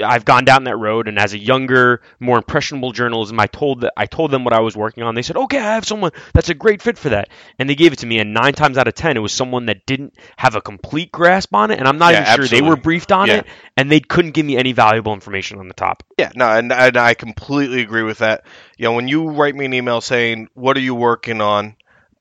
I've 0.02 0.24
gone 0.24 0.44
down 0.44 0.64
that 0.64 0.76
road, 0.76 1.08
and 1.08 1.18
as 1.18 1.32
a 1.32 1.38
younger, 1.38 2.02
more 2.20 2.36
impressionable 2.36 2.92
journalism, 2.92 3.40
I 3.40 3.48
told 3.48 3.80
that 3.80 3.92
I 3.96 4.06
told 4.06 4.30
them 4.30 4.44
what 4.44 4.52
I 4.52 4.60
was 4.60 4.76
working 4.76 5.02
on. 5.02 5.16
They 5.16 5.22
said, 5.22 5.36
"Okay, 5.36 5.58
I 5.58 5.74
have 5.74 5.84
someone 5.84 6.12
that's 6.32 6.48
a 6.48 6.54
great 6.54 6.82
fit 6.82 6.98
for 6.98 7.08
that," 7.08 7.30
and 7.58 7.68
they 7.68 7.74
gave 7.74 7.92
it 7.92 7.98
to 8.00 8.06
me. 8.06 8.20
And 8.20 8.32
nine 8.32 8.52
times 8.52 8.78
out 8.78 8.86
of 8.86 8.94
ten, 8.94 9.16
it 9.16 9.20
was 9.20 9.32
someone 9.32 9.66
that 9.66 9.86
didn't 9.86 10.14
have 10.36 10.54
a 10.54 10.60
complete 10.60 11.10
grasp 11.10 11.52
on 11.52 11.72
it, 11.72 11.80
and 11.80 11.88
I'm 11.88 11.98
not 11.98 12.12
Yeah, 12.12 12.22
even 12.22 12.36
sure 12.36 12.46
they 12.46 12.62
were 12.62 12.76
briefed 12.76 13.10
on 13.10 13.26
Yeah. 13.26 13.38
it, 13.38 13.46
and 13.76 13.90
they 13.90 13.98
couldn't 13.98 14.30
give 14.30 14.46
me 14.46 14.56
any 14.56 14.72
valuable 14.72 15.12
information 15.12 15.58
on 15.58 15.66
the 15.66 15.74
top. 15.74 16.04
Yeah, 16.16 16.30
no, 16.36 16.48
and, 16.48 16.72
and 16.72 16.96
I 16.96 17.14
completely 17.14 17.80
agree 17.80 18.04
with 18.04 18.18
that. 18.18 18.44
You 18.78 18.84
know, 18.84 18.92
when 18.92 19.08
you 19.08 19.30
write 19.30 19.56
me 19.56 19.64
an 19.64 19.74
email 19.74 20.00
saying, 20.00 20.48
"What 20.54 20.76
are 20.76 20.80
you 20.80 20.94
working 20.94 21.40
on?" 21.40 21.74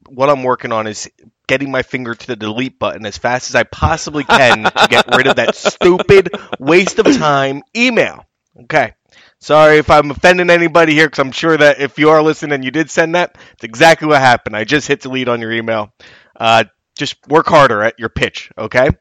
What 0.07 0.29
I'm 0.29 0.41
working 0.41 0.71
on 0.71 0.87
is 0.87 1.07
getting 1.49 1.71
my 1.71 1.81
finger 1.81 2.13
to 2.13 2.27
the 2.27 2.35
delete 2.35 2.77
button 2.77 3.05
as 3.07 3.17
fast 3.17 3.49
as 3.49 3.55
I 3.55 3.63
possibly 3.63 4.23
can 4.23 4.63
to 4.65 4.87
get 4.87 5.13
rid 5.15 5.25
of 5.25 5.37
that 5.37 5.55
stupid 5.55 6.29
waste 6.59 6.99
of 6.99 7.05
time 7.17 7.63
email. 7.75 8.25
Okay. 8.61 8.93
Sorry 9.41 9.77
if 9.77 9.89
I'm 9.89 10.11
offending 10.11 10.51
anybody 10.51 10.93
here, 10.93 11.07
because 11.07 11.19
I'm 11.19 11.31
sure 11.31 11.57
that 11.57 11.79
if 11.79 11.97
you 11.97 12.11
are 12.11 12.21
listening 12.21 12.53
and 12.53 12.63
you 12.63 12.69
did 12.71 12.91
send 12.91 13.15
that, 13.15 13.35
it's 13.53 13.63
exactly 13.63 14.07
what 14.07 14.21
happened. 14.21 14.55
I 14.55 14.63
just 14.63 14.87
hit 14.87 15.01
delete 15.01 15.27
on 15.27 15.41
your 15.41 15.51
email. 15.51 15.91
Uh, 16.39 16.65
just 16.95 17.15
work 17.27 17.47
harder 17.47 17.81
at 17.81 17.97
your 17.97 18.09
pitch, 18.09 18.51
okay? 18.57 18.91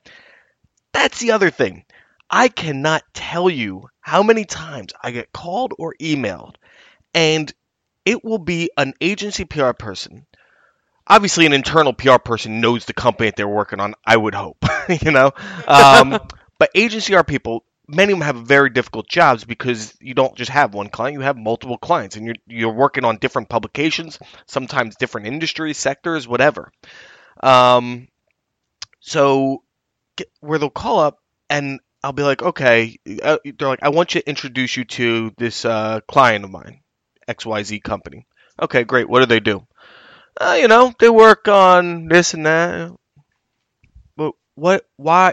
That's 0.94 1.18
the 1.20 1.32
other 1.32 1.50
thing. 1.50 1.84
I 2.30 2.48
cannot 2.48 3.02
tell 3.12 3.50
you 3.50 3.88
how 4.00 4.22
many 4.22 4.44
times 4.46 4.92
I 5.02 5.10
get 5.10 5.32
called 5.32 5.74
or 5.78 5.94
emailed, 6.00 6.54
and 7.12 7.52
it 8.06 8.24
will 8.24 8.38
be 8.38 8.70
an 8.78 8.94
agency 9.02 9.44
PR 9.44 9.72
person. 9.72 10.26
Obviously, 11.08 11.46
an 11.46 11.52
internal 11.52 11.93
PR 11.93 12.19
person 12.19 12.60
knows 12.60 12.84
the 12.84 12.93
company 12.93 13.28
that 13.28 13.37
they're 13.37 13.49
working 13.49 13.81
on. 13.81 13.94
I 14.05 14.16
would 14.16 14.34
hope, 14.34 14.64
you 15.02 15.10
know. 15.10 15.32
Um, 15.66 16.19
but 16.58 16.70
agency 16.75 17.14
PR 17.14 17.22
people, 17.22 17.64
many 17.87 18.12
of 18.12 18.19
them 18.19 18.26
have 18.26 18.46
very 18.46 18.70
difficult 18.70 19.08
jobs 19.08 19.44
because 19.44 19.94
you 20.00 20.14
don't 20.14 20.37
just 20.37 20.50
have 20.50 20.75
one 20.75 20.88
client; 20.88 21.14
you 21.14 21.20
have 21.20 21.37
multiple 21.37 21.78
clients, 21.78 22.16
and 22.16 22.26
you're 22.26 22.37
you're 22.46 22.75
working 22.75 23.05
on 23.05 23.16
different 23.16 23.49
publications, 23.49 24.19
sometimes 24.46 24.96
different 24.96 25.26
industries, 25.26 25.78
sectors, 25.78 26.28
whatever. 26.28 26.70
Um, 27.43 28.08
so 29.00 29.62
get, 30.16 30.31
where 30.40 30.58
they'll 30.58 30.70
call 30.70 30.99
up 31.00 31.22
and 31.49 31.81
I'll 32.02 32.12
be 32.12 32.22
like, 32.22 32.43
okay, 32.43 32.99
uh, 33.22 33.38
they're 33.44 33.69
like, 33.69 33.82
I 33.82 33.88
want 33.88 34.14
you 34.14 34.20
to 34.20 34.28
introduce 34.28 34.76
you 34.76 34.84
to 34.84 35.32
this 35.37 35.64
uh, 35.64 36.00
client 36.06 36.44
of 36.44 36.50
mine, 36.50 36.81
XYZ 37.26 37.82
company. 37.82 38.26
Okay, 38.60 38.84
great. 38.84 39.08
What 39.08 39.20
do 39.20 39.26
they 39.26 39.40
do? 39.40 39.66
Uh, 40.40 40.56
you 40.61 40.69
know, 40.69 40.93
they 40.99 41.08
work 41.11 41.49
on 41.49 42.06
this 42.08 42.35
and 42.35 42.46
that. 42.46 42.93
But 44.17 44.35
what? 44.55 44.87
Why? 44.96 45.32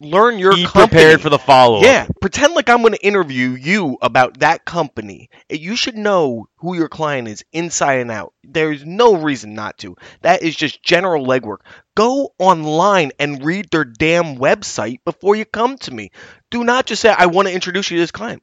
Learn 0.00 0.38
your 0.38 0.54
Be 0.54 0.64
company. 0.64 0.88
prepared 0.88 1.20
for 1.22 1.30
the 1.30 1.38
follow 1.38 1.84
up. 1.84 1.84
Yeah, 1.84 2.06
pretend 2.20 2.54
like 2.54 2.68
I'm 2.68 2.82
going 2.82 2.92
to 2.92 3.06
interview 3.06 3.50
you 3.50 3.96
about 4.02 4.40
that 4.40 4.64
company. 4.66 5.30
You 5.48 5.74
should 5.74 5.96
know 5.96 6.48
who 6.56 6.74
your 6.76 6.88
client 6.88 7.28
is 7.28 7.44
inside 7.52 8.00
and 8.00 8.10
out. 8.10 8.34
There's 8.44 8.84
no 8.84 9.16
reason 9.16 9.54
not 9.54 9.78
to. 9.78 9.96
That 10.20 10.42
is 10.42 10.54
just 10.54 10.82
general 10.82 11.24
legwork. 11.26 11.60
Go 11.94 12.34
online 12.38 13.12
and 13.18 13.42
read 13.42 13.70
their 13.70 13.84
damn 13.84 14.36
website 14.36 14.98
before 15.04 15.34
you 15.34 15.46
come 15.46 15.78
to 15.78 15.94
me. 15.94 16.10
Do 16.50 16.62
not 16.62 16.86
just 16.86 17.00
say 17.00 17.08
I 17.08 17.26
want 17.26 17.48
to 17.48 17.54
introduce 17.54 17.90
you 17.90 17.96
to 17.96 18.02
this 18.02 18.10
client. 18.12 18.42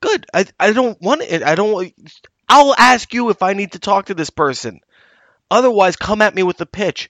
Good. 0.00 0.26
I 0.34 0.46
I 0.58 0.72
don't 0.72 1.00
want 1.00 1.22
it. 1.22 1.42
I 1.42 1.54
don't. 1.54 1.94
I'll 2.48 2.74
ask 2.74 3.14
you 3.14 3.30
if 3.30 3.42
I 3.42 3.52
need 3.54 3.72
to 3.72 3.78
talk 3.78 4.06
to 4.06 4.14
this 4.14 4.30
person. 4.30 4.80
Otherwise, 5.52 5.96
come 5.96 6.22
at 6.22 6.34
me 6.34 6.42
with 6.42 6.56
the 6.56 6.66
pitch. 6.66 7.08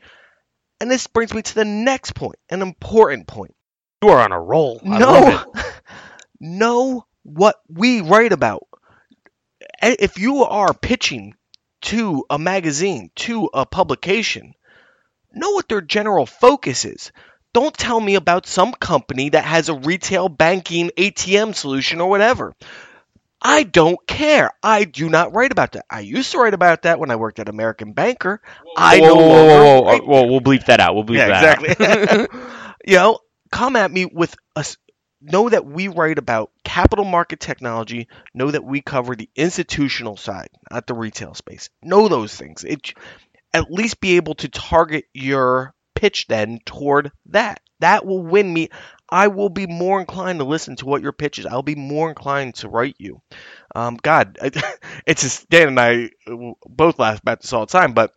And 0.81 0.91
this 0.91 1.07
brings 1.07 1.33
me 1.33 1.43
to 1.43 1.55
the 1.55 1.65
next 1.65 2.15
point, 2.15 2.37
an 2.51 2.61
important 2.61 3.29
point. 3.29 3.55
You 4.03 4.11
are 4.11 4.21
on 4.21 4.33
a 4.33 4.41
roll. 4.41 4.81
I 4.85 4.99
know 4.99 5.53
know 6.41 7.07
what 7.23 7.57
we 7.69 8.01
write 8.01 8.33
about. 8.33 8.67
If 9.81 10.19
you 10.19 10.45
are 10.45 10.75
pitching 10.75 11.35
to 11.83 12.25
a 12.29 12.39
magazine 12.39 13.11
to 13.17 13.49
a 13.55 13.65
publication 13.65 14.55
know 15.33 15.51
what 15.53 15.69
their 15.69 15.81
general 15.81 16.27
focus 16.27 16.85
is. 16.85 17.13
Don't 17.55 17.77
tell 17.77 18.01
me 18.01 18.15
about 18.15 18.47
some 18.47 18.73
company 18.73 19.31
that 19.31 19.45
has 19.45 19.69
a 19.69 19.75
retail 19.75 20.29
banking 20.29 20.91
ATM 20.97 21.55
solution 21.55 22.01
or 22.01 22.09
whatever 22.09 22.55
I 23.45 23.65
don't 23.65 24.05
care. 24.07 24.51
I 24.63 24.85
do 24.85 25.09
not 25.09 25.35
write 25.35 25.53
about 25.53 25.73
that. 25.73 25.85
I 25.91 26.01
used 26.01 26.33
to 26.33 26.39
write 26.39 26.55
about 26.55 26.83
that 26.83 26.99
when 27.01 27.11
I 27.11 27.17
worked 27.17 27.39
at 27.39 27.49
American 27.49 27.93
Banker. 27.93 28.41
I 28.77 29.01
whoa, 29.01 29.07
no 29.07 29.15
whoa, 29.17 29.25
whoa, 29.25 29.81
whoa, 29.81 29.85
write 29.85 30.07
whoa, 30.07 30.27
we'll 30.27 30.41
bleep 30.41 30.67
that 30.67 30.81
out. 30.81 30.95
We'll 30.95 31.05
bleep 31.05 31.17
yeah, 31.17 31.29
that 31.29 31.59
out. 31.59 31.65
exactly. 31.65 32.41
you 32.87 32.97
know, 32.97 33.19
come 33.51 33.77
at 33.77 33.91
me 33.91 34.07
with 34.07 34.35
us. 34.55 34.77
Know 35.21 35.49
that 35.49 35.65
we 35.65 35.87
write 35.87 36.19
about 36.19 36.51
capital 36.65 37.05
market 37.05 37.39
technology. 37.39 38.09
Know 38.35 38.51
that 38.51 38.65
we 38.65 38.81
cover 38.81 39.15
the 39.15 39.31
institutional 39.37 40.17
side, 40.17 40.49
not 40.71 40.87
the 40.87 40.95
retail 40.95 41.35
space. 41.35 41.71
Know 41.83 42.09
those 42.09 42.35
things. 42.35 42.65
It 42.65 42.95
at 43.53 43.71
least 43.71 44.01
be 44.01 44.17
able 44.17 44.35
to 44.37 44.49
target 44.49 45.05
your 45.15 45.75
pitch 45.95 46.27
then 46.27 46.59
toward 46.65 47.13
that. 47.27 47.61
That 47.79 48.05
will 48.05 48.23
win 48.23 48.53
me. 48.53 48.71
I 49.13 49.29
will 49.29 49.51
be 49.51 49.67
more 49.67 50.01
inclined 50.01 50.39
to 50.39 50.47
listen 50.47 50.77
to 50.77 50.87
what 50.87 51.03
your 51.03 51.13
pitch 51.13 51.39
is. 51.39 51.45
I'll 51.45 51.63
be 51.63 51.75
more 51.75 52.09
inclined 52.09 52.55
to 52.57 52.69
write 52.69 52.97
you. 52.99 53.21
Um, 53.75 53.99
God, 54.03 54.39
it's 55.07 55.21
just 55.21 55.51
Dan 55.51 55.69
and 55.69 55.79
I 55.79 56.11
both 56.67 56.99
laugh 56.99 57.21
about 57.21 57.43
this 57.43 57.53
all 57.53 57.67
the 57.67 57.73
time, 57.73 57.93
but 57.93 58.15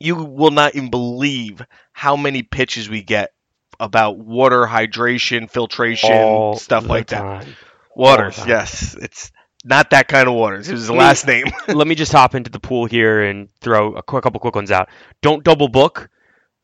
you 0.00 0.16
will 0.16 0.50
not 0.50 0.74
even 0.74 0.90
believe 0.90 1.62
how 1.92 2.16
many 2.16 2.42
pitches 2.42 2.90
we 2.90 3.00
get 3.00 3.32
about 3.78 4.18
water, 4.18 4.66
hydration, 4.66 5.48
filtration, 5.48 6.12
All 6.12 6.56
stuff 6.56 6.88
like 6.88 7.06
that. 7.08 7.46
Waters, 7.94 8.36
time. 8.36 8.48
yes, 8.48 8.96
it's 9.00 9.30
not 9.64 9.90
that 9.90 10.08
kind 10.08 10.26
of 10.26 10.34
waters. 10.34 10.68
It 10.68 10.72
was 10.72 10.88
the 10.88 10.94
last 10.94 11.28
name. 11.28 11.46
Let 11.68 11.86
me 11.86 11.94
just 11.94 12.10
hop 12.10 12.34
into 12.34 12.50
the 12.50 12.60
pool 12.60 12.86
here 12.86 13.22
and 13.22 13.48
throw 13.60 13.94
a 13.94 14.02
couple 14.02 14.40
quick 14.40 14.56
ones 14.56 14.72
out. 14.72 14.88
Don't 15.22 15.44
double 15.44 15.68
book. 15.68 16.10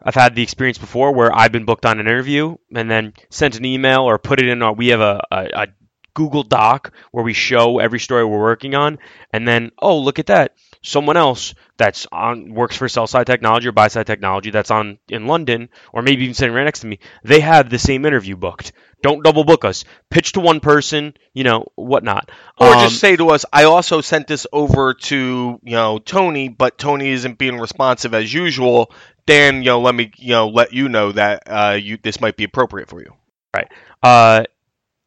I've 0.04 0.14
had 0.14 0.34
the 0.34 0.42
experience 0.42 0.78
before 0.78 1.12
where 1.12 1.34
I've 1.34 1.52
been 1.52 1.64
booked 1.64 1.87
on 1.87 1.99
an 1.99 2.06
interview 2.06 2.56
and 2.75 2.90
then 2.90 3.14
sent 3.30 3.56
an 3.56 3.64
email 3.64 4.02
or 4.02 4.18
put 4.18 4.40
it 4.40 4.49
in 4.49 4.62
our. 4.62 4.75
We 4.75 4.88
have 4.88 5.00
a, 5.00 5.23
a, 5.30 5.49
a 5.54 5.66
Google 6.14 6.42
Doc 6.42 6.92
where 7.11 7.25
we 7.25 7.32
show 7.32 7.78
every 7.78 7.99
story 7.99 8.25
we're 8.25 8.38
working 8.38 8.75
on, 8.75 8.99
and 9.32 9.49
then 9.49 9.73
oh 9.80 9.99
look 9.99 10.18
at 10.18 10.26
that, 10.26 10.56
someone 10.84 11.16
else 11.16 11.54
that's 11.78 12.06
on 12.12 12.54
works 12.54 12.76
for 12.76 12.88
sell 12.88 13.06
side 13.06 13.26
technology 13.26 13.68
or 13.68 13.72
buy 13.72 13.88
side 13.88 14.06
technology 14.06 14.50
that's 14.50 14.70
on 14.70 14.98
in 15.08 15.26
London 15.26 15.68
or 15.92 16.02
maybe 16.02 16.24
even 16.24 16.34
sitting 16.34 16.54
right 16.54 16.64
next 16.64 16.80
to 16.80 16.86
me. 16.86 17.00
They 17.24 17.40
have 17.40 17.70
the 17.70 17.78
same 17.78 18.04
interview 18.06 18.36
booked. 18.36 18.72
Don't 19.02 19.24
double 19.24 19.44
book 19.44 19.64
us. 19.64 19.84
Pitch 20.10 20.32
to 20.32 20.40
one 20.40 20.60
person, 20.60 21.14
you 21.32 21.44
know 21.44 21.66
whatnot. 21.74 22.30
Or 22.58 22.68
Um, 22.68 22.80
just 22.80 23.00
say 23.00 23.16
to 23.16 23.30
us, 23.30 23.44
I 23.52 23.64
also 23.64 24.00
sent 24.00 24.26
this 24.28 24.46
over 24.52 24.94
to, 24.94 25.58
you 25.62 25.72
know, 25.72 25.98
Tony, 25.98 26.48
but 26.48 26.78
Tony 26.78 27.10
isn't 27.10 27.38
being 27.38 27.58
responsive 27.58 28.14
as 28.14 28.32
usual. 28.32 28.92
Dan, 29.26 29.58
you 29.58 29.70
know, 29.70 29.80
let 29.80 29.94
me, 29.94 30.12
you 30.16 30.30
know, 30.30 30.48
let 30.48 30.72
you 30.72 30.88
know 30.88 31.12
that 31.12 31.42
uh, 31.46 31.78
you 31.80 31.98
this 32.02 32.20
might 32.20 32.36
be 32.36 32.44
appropriate 32.44 32.88
for 32.88 33.00
you. 33.00 33.12
Right. 33.54 33.68
Uh, 34.02 34.44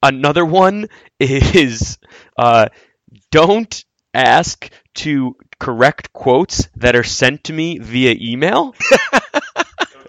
another 0.04 0.46
one 0.46 0.88
is 1.20 1.98
uh, 2.38 2.70
don't 3.32 3.84
ask 4.14 4.70
to 4.96 5.36
correct 5.60 6.14
quotes 6.14 6.68
that 6.76 6.96
are 6.96 7.04
sent 7.04 7.46
to 7.46 7.54
me 7.54 7.80
via 7.80 8.16
email. 8.20 8.76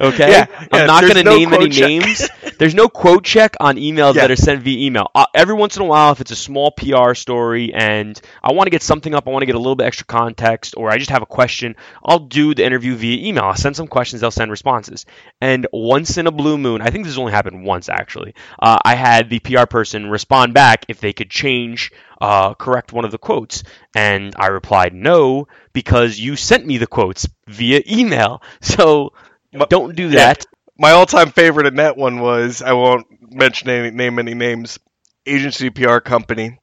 Okay, 0.00 0.31
Yeah, 0.31 0.47
yeah, 0.50 0.67
I'm 0.73 0.87
not 0.87 1.02
going 1.02 1.14
to 1.14 1.25
no 1.25 1.37
name 1.37 1.52
any 1.52 1.69
check. 1.71 1.88
names. 1.88 2.28
There's 2.59 2.75
no 2.75 2.88
quote 2.88 3.25
check 3.25 3.57
on 3.61 3.76
emails 3.76 4.14
Yeah. 4.14 4.23
that 4.23 4.31
are 4.31 4.37
sent 4.37 4.62
via 4.62 4.78
email. 4.87 5.11
Uh, 5.14 5.26
every 5.35 5.55
once 5.55 5.76
in 5.76 5.83
a 5.83 5.87
while, 5.87 6.12
if 6.12 6.21
it's 6.21 6.31
a 6.31 6.37
small 6.37 6.71
PR 6.71 7.14
story 7.14 7.73
and 7.75 8.21
I 8.43 8.52
want 8.52 8.67
to 8.67 8.71
get 8.71 8.83
something 8.83 9.12
up, 9.14 9.26
I 9.26 9.31
want 9.31 9.43
to 9.43 9.47
get 9.47 9.55
a 9.57 9.59
little 9.59 9.75
bit 9.76 9.87
extra 9.87 10.07
context, 10.07 10.75
or 10.76 10.90
I 10.90 10.99
just 10.99 11.11
have 11.11 11.23
a 11.23 11.26
question, 11.26 11.75
I'll 12.05 12.21
do 12.21 12.55
the 12.55 12.64
interview 12.64 12.95
via 12.95 13.26
email. 13.28 13.45
I'll 13.45 13.57
send 13.57 13.75
some 13.76 13.88
questions, 13.88 14.21
they'll 14.21 14.31
send 14.31 14.50
responses. 14.50 15.05
And 15.40 15.67
once 15.73 16.17
in 16.17 16.26
a 16.28 16.33
blue 16.33 16.59
moon, 16.59 16.81
I 16.81 16.90
think 16.90 17.05
this 17.05 17.14
has 17.14 17.19
only 17.19 17.33
happened 17.33 17.64
once 17.64 17.88
actually, 17.88 18.35
uh, 18.61 18.78
I 18.85 18.95
had 18.95 19.31
the 19.31 19.40
PR 19.40 19.67
person 19.67 20.09
respond 20.11 20.55
back 20.55 20.85
if 20.88 21.00
they 21.00 21.12
could 21.12 21.31
change, 21.31 21.90
uh, 22.21 22.55
correct 22.55 22.93
one 22.93 23.05
of 23.05 23.11
the 23.11 23.19
quotes. 23.19 23.62
And 23.95 24.35
I 24.38 24.47
replied, 24.49 24.95
no, 24.95 25.49
because 25.73 26.19
you 26.19 26.37
sent 26.37 26.67
me 26.67 26.78
the 26.78 26.87
quotes 26.87 27.28
via 27.49 27.83
email. 27.88 28.43
So 28.61 29.12
But- 29.52 29.71
don't 29.71 29.95
do 29.97 30.05
yeah. 30.05 30.35
that. 30.35 30.47
My 30.81 30.93
all-time 30.93 31.33
favorite 31.33 31.67
in 31.67 31.76
that 31.76 31.97
one 31.97 32.21
was 32.21 32.62
I 32.62 32.73
won't 32.73 33.07
mention 33.33 33.69
any 33.69 33.90
name 33.90 34.19
any 34.19 34.35
names. 34.35 34.78
Agency 35.26 35.71
PR 35.71 35.99
company. 35.99 36.59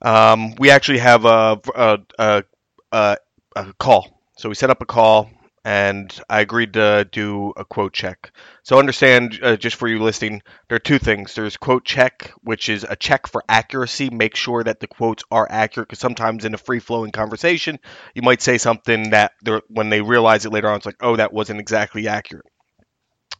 Um, 0.00 0.54
we 0.56 0.70
actually 0.70 0.98
have 0.98 1.24
a, 1.24 1.60
a, 1.74 1.98
a, 2.18 2.44
a, 2.92 3.16
a 3.56 3.72
call. 3.78 4.22
So 4.36 4.48
we 4.48 4.54
set 4.54 4.70
up 4.70 4.82
a 4.82 4.86
call, 4.86 5.30
and 5.66 6.20
I 6.30 6.42
agreed 6.42 6.74
to 6.74 7.08
do 7.10 7.52
a 7.56 7.64
quote 7.64 7.92
check. 7.92 8.30
So 8.62 8.78
understand, 8.78 9.40
uh, 9.42 9.56
just 9.56 9.74
for 9.74 9.88
you 9.88 9.98
listening, 10.00 10.42
there 10.68 10.76
are 10.76 10.78
two 10.78 11.00
things. 11.00 11.34
There's 11.34 11.56
quote 11.56 11.84
check, 11.84 12.32
which 12.42 12.68
is 12.68 12.86
a 12.88 12.94
check 12.94 13.26
for 13.26 13.42
accuracy. 13.48 14.08
Make 14.08 14.36
sure 14.36 14.62
that 14.62 14.78
the 14.78 14.86
quotes 14.86 15.24
are 15.28 15.48
accurate, 15.50 15.88
because 15.88 15.98
sometimes 15.98 16.44
in 16.44 16.54
a 16.54 16.58
free-flowing 16.58 17.10
conversation, 17.10 17.80
you 18.14 18.22
might 18.22 18.42
say 18.42 18.58
something 18.58 19.10
that 19.10 19.32
when 19.66 19.90
they 19.90 20.02
realize 20.02 20.46
it 20.46 20.52
later 20.52 20.68
on, 20.68 20.76
it's 20.76 20.86
like, 20.86 21.02
oh, 21.02 21.16
that 21.16 21.32
wasn't 21.32 21.58
exactly 21.58 22.06
accurate. 22.06 22.46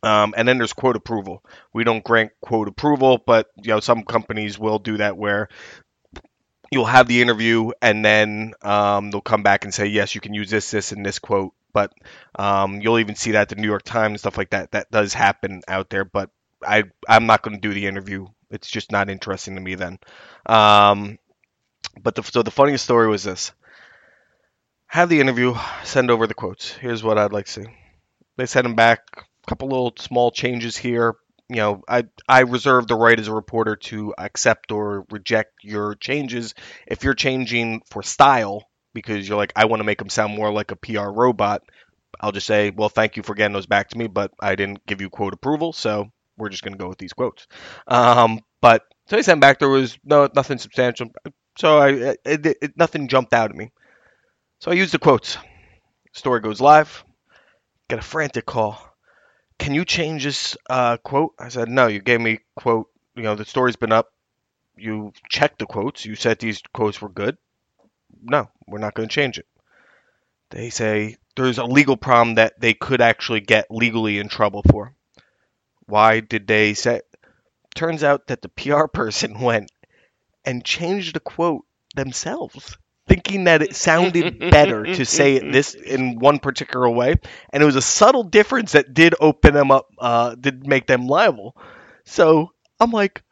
Um, 0.03 0.35
and 0.37 0.49
then 0.49 0.59
there's 0.59 0.73
quote 0.73 0.97
approval. 0.97 1.45
We 1.73 1.85
don't 1.85 2.03
grant 2.03 2.33
quote 2.41 2.67
approval, 2.67 3.23
but 3.25 3.47
you 3.63 3.71
know 3.71 3.79
some 3.79 4.03
companies 4.03 4.59
will 4.59 4.81
do 4.81 4.97
that 4.97 5.17
where 5.17 5.49
you'll 6.73 6.87
have 6.87 7.07
the 7.07 7.23
interview 7.23 7.71
and 7.81 8.05
then 8.05 8.55
um, 8.63 9.13
they'll 9.13 9.21
come 9.21 9.45
back 9.45 9.65
and 9.65 9.73
say 9.73 9.87
yes, 9.87 10.17
you 10.17 10.21
can 10.21 10.35
use 10.35 10.51
this, 10.51 10.73
this, 10.73 10.91
and 10.91 11.07
this 11.07 11.21
quote. 11.21 11.53
But 11.77 11.93
um, 12.39 12.81
you'll 12.81 13.01
even 13.01 13.17
see 13.17 13.33
that 13.33 13.43
at 13.43 13.49
the 13.51 13.57
New 13.57 13.69
York 13.69 13.83
Times 13.83 14.21
stuff 14.21 14.39
like 14.39 14.49
that. 14.49 14.71
That 14.71 14.91
does 14.91 15.13
happen 15.13 15.61
out 15.69 15.91
there, 15.91 16.07
but 16.07 16.31
I 16.67 16.85
I'm 17.07 17.27
not 17.27 17.43
going 17.43 17.55
to 17.55 17.61
do 17.61 17.75
the 17.75 17.87
interview. 17.87 18.29
It's 18.51 18.71
just 18.71 18.91
not 18.91 19.11
interesting 19.11 19.57
to 19.57 19.61
me 19.61 19.75
then. 19.75 19.99
Um, 20.47 21.19
but 22.03 22.15
the, 22.15 22.23
so 22.23 22.43
the 22.43 22.51
funniest 22.51 22.85
story 22.85 23.09
was 23.09 23.25
this: 23.25 23.53
have 24.87 25.11
the 25.11 25.21
interview, 25.21 25.55
send 25.85 26.11
over 26.11 26.27
the 26.27 26.33
quotes. 26.33 26.73
Here's 26.73 27.05
what 27.05 27.19
I'd 27.19 27.35
like 27.35 27.45
to 27.45 27.53
see. 27.53 27.67
They 28.39 28.47
send 28.47 28.65
them 28.65 28.75
back. 28.75 29.03
A 29.19 29.47
couple 29.47 29.69
little 29.69 29.93
small 29.99 30.31
changes 30.31 30.79
here. 30.79 31.17
You 31.51 31.57
know, 31.57 31.83
I 31.87 32.05
I 32.27 32.41
reserve 32.41 32.87
the 32.87 32.95
right 32.95 33.21
as 33.21 33.29
a 33.29 33.35
reporter 33.35 33.77
to 33.91 34.15
accept 34.17 34.73
or 34.73 35.05
reject 35.11 35.53
your 35.63 35.95
changes. 35.95 36.55
If 36.87 37.05
you're 37.05 37.13
changing 37.13 37.83
for 37.91 38.03
style 38.03 38.65
because 38.97 39.29
you're 39.29 39.37
like, 39.37 39.53
I 39.55 39.67
want 39.67 39.81
to 39.81 39.85
make 39.85 39.99
them 39.99 40.09
sound 40.09 40.35
more 40.35 40.51
like 40.51 40.71
a 40.71 40.77
PR 40.77 41.11
robot, 41.11 41.63
I'll 42.19 42.33
just 42.33 42.47
say, 42.47 42.71
well, 42.71 42.89
thank 42.89 43.19
you 43.19 43.23
for 43.23 43.35
getting 43.35 43.53
those 43.53 43.67
back 43.67 43.91
to 43.91 43.99
me, 43.99 44.07
but 44.07 44.33
I 44.41 44.55
didn't 44.55 44.87
give 44.87 45.03
you 45.03 45.11
quote 45.11 45.35
approval, 45.35 45.75
so 45.75 46.11
we're 46.39 46.49
just 46.49 46.63
gonna 46.63 46.79
go 46.79 46.89
with 46.89 46.97
these 46.97 47.13
quotes. 47.13 47.47
Um, 47.87 48.41
but 48.63 48.85
so 49.07 49.19
I 49.19 49.21
sent 49.21 49.43
back. 49.43 49.59
There 49.59 49.69
was 49.69 49.99
no 50.03 50.29
nothing 50.35 50.57
substantial, 50.57 51.09
so 51.59 51.77
I 51.77 51.89
it, 51.91 52.21
it, 52.25 52.59
it, 52.63 52.77
nothing 52.79 53.09
jumped 53.09 53.35
out 53.35 53.51
at 53.51 53.57
me. 53.57 53.71
So 54.61 54.71
I 54.71 54.75
used 54.75 54.95
the 54.95 54.99
quotes. 54.99 55.37
Story 56.15 56.41
goes 56.41 56.59
live. 56.63 57.05
Get 57.89 57.99
a 57.99 58.03
frantic 58.03 58.47
call. 58.47 58.81
Can 59.59 59.75
you 59.75 59.85
change 59.85 60.25
this 60.25 60.57
uh, 60.71 60.97
quote? 60.97 61.35
I 61.39 61.51
said, 61.51 61.69
no. 61.69 61.87
You 61.87 62.01
gave 62.01 62.21
me 62.23 62.41
quote. 62.55 62.89
You 63.15 63.23
know 63.25 63.35
the 63.35 63.45
story's 63.45 63.77
been 63.77 63.93
up. 63.93 64.11
You 64.75 65.13
checked 65.29 65.59
the 65.59 65.67
quotes. 65.67 66.07
You 66.07 66.15
said 66.15 66.39
these 66.39 66.63
quotes 66.73 67.03
were 67.03 67.11
good. 67.11 67.37
No, 68.23 68.51
we're 68.67 68.79
not 68.79 68.95
going 68.95 69.09
to 69.09 69.15
change 69.15 69.39
it. 69.39 69.47
They 70.51 70.71
say 70.71 71.17
there's 71.37 71.59
a 71.59 71.65
legal 71.65 71.97
problem 71.97 72.37
that 72.37 72.61
they 72.61 72.75
could 72.75 73.01
actually 73.01 73.41
get 73.41 73.71
legally 73.71 74.19
in 74.19 74.29
trouble 74.29 74.63
for. 74.71 74.95
Why 75.87 76.21
did 76.21 76.47
they 76.47 76.75
say? 76.75 77.03
Turns 77.75 78.03
out 78.03 78.29
that 78.29 78.43
the 78.43 78.49
PR 78.49 78.87
person 78.93 79.41
went 79.41 79.71
and 80.45 80.65
changed 80.65 81.15
the 81.15 81.21
quote 81.21 81.65
themselves, 81.95 82.79
thinking 83.09 83.45
that 83.45 83.63
it 83.63 83.75
sounded 83.75 84.49
better 84.51 84.87
to 84.87 85.05
say 85.05 85.37
it 85.37 85.51
this 85.51 85.75
in 85.75 86.19
one 86.19 86.39
particular 86.39 86.89
way, 86.89 87.15
and 87.53 87.63
it 87.63 87.67
was 87.67 87.77
a 87.77 87.83
subtle 87.83 88.25
difference 88.25 88.73
that 88.73 88.95
did 88.95 89.15
open 89.21 89.55
them 89.55 89.71
up, 89.71 89.89
uh, 89.99 90.35
did 90.37 90.67
make 90.67 90.87
them 90.87 91.07
liable. 91.07 91.57
So 92.05 92.53
I'm 92.81 92.93
like, 92.93 93.23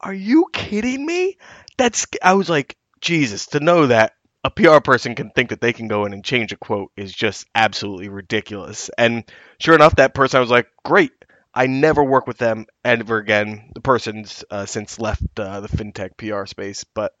are 0.00 0.14
you 0.14 0.46
kidding 0.52 1.04
me? 1.04 1.38
That's 1.76 2.06
I 2.22 2.34
was 2.34 2.48
like, 2.50 2.76
Jesus, 3.00 3.46
to 3.48 3.60
know 3.60 3.86
that 3.88 4.14
a 4.44 4.50
PR 4.50 4.80
person 4.80 5.14
can 5.14 5.30
think 5.30 5.50
that 5.50 5.60
they 5.60 5.72
can 5.72 5.88
go 5.88 6.04
in 6.04 6.12
and 6.12 6.24
change 6.24 6.52
a 6.52 6.56
quote 6.56 6.90
is 6.96 7.12
just 7.12 7.46
absolutely 7.54 8.08
ridiculous. 8.08 8.90
And 8.98 9.24
sure 9.58 9.74
enough, 9.74 9.96
that 9.96 10.14
person 10.14 10.38
I 10.38 10.40
was 10.40 10.50
like, 10.50 10.68
great. 10.84 11.12
I 11.54 11.66
never 11.66 12.02
work 12.02 12.26
with 12.26 12.38
them 12.38 12.66
ever 12.84 13.18
again. 13.18 13.70
The 13.74 13.80
person's 13.80 14.42
uh, 14.50 14.66
since 14.66 14.98
left 14.98 15.22
uh, 15.38 15.60
the 15.60 15.68
fintech 15.68 16.16
PR 16.16 16.46
space, 16.46 16.84
but 16.84 17.12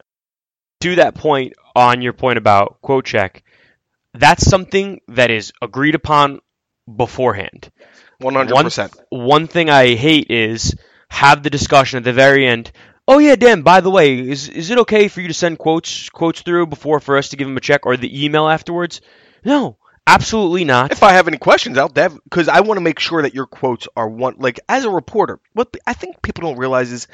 to 0.80 0.96
that 0.96 1.14
point 1.14 1.52
on 1.76 2.02
your 2.02 2.14
point 2.14 2.38
about 2.38 2.80
quote 2.80 3.04
check, 3.04 3.44
that's 4.14 4.44
something 4.44 5.00
that 5.08 5.30
is 5.30 5.52
agreed 5.60 5.94
upon 5.94 6.40
beforehand. 6.92 7.70
100%. 8.22 8.94
One 9.10 9.46
thing 9.46 9.68
I 9.70 9.94
hate 9.94 10.30
is 10.30 10.74
have 11.08 11.42
the 11.42 11.50
discussion 11.50 11.98
at 11.98 12.04
the 12.04 12.12
very 12.12 12.46
end. 12.46 12.72
Oh 13.08 13.18
yeah, 13.18 13.34
Dan. 13.34 13.62
By 13.62 13.80
the 13.80 13.90
way, 13.90 14.18
is 14.18 14.48
is 14.48 14.70
it 14.70 14.78
okay 14.78 15.08
for 15.08 15.20
you 15.20 15.28
to 15.28 15.34
send 15.34 15.58
quotes 15.58 16.08
quotes 16.10 16.42
through 16.42 16.66
before 16.66 17.00
for 17.00 17.16
us 17.16 17.30
to 17.30 17.36
give 17.36 17.48
him 17.48 17.56
a 17.56 17.60
check 17.60 17.84
or 17.84 17.96
the 17.96 18.24
email 18.24 18.48
afterwards? 18.48 19.00
No, 19.44 19.76
absolutely 20.06 20.64
not. 20.64 20.92
If 20.92 21.02
I 21.02 21.12
have 21.12 21.26
any 21.26 21.38
questions, 21.38 21.78
I'll 21.78 21.88
dev 21.88 22.16
because 22.24 22.48
I 22.48 22.60
want 22.60 22.78
to 22.78 22.82
make 22.82 23.00
sure 23.00 23.22
that 23.22 23.34
your 23.34 23.46
quotes 23.46 23.88
are 23.96 24.08
one 24.08 24.36
like 24.38 24.60
as 24.68 24.84
a 24.84 24.90
reporter. 24.90 25.40
What 25.52 25.76
I 25.84 25.94
think 25.94 26.22
people 26.22 26.42
don't 26.42 26.58
realize 26.58 26.92
is, 26.92 27.08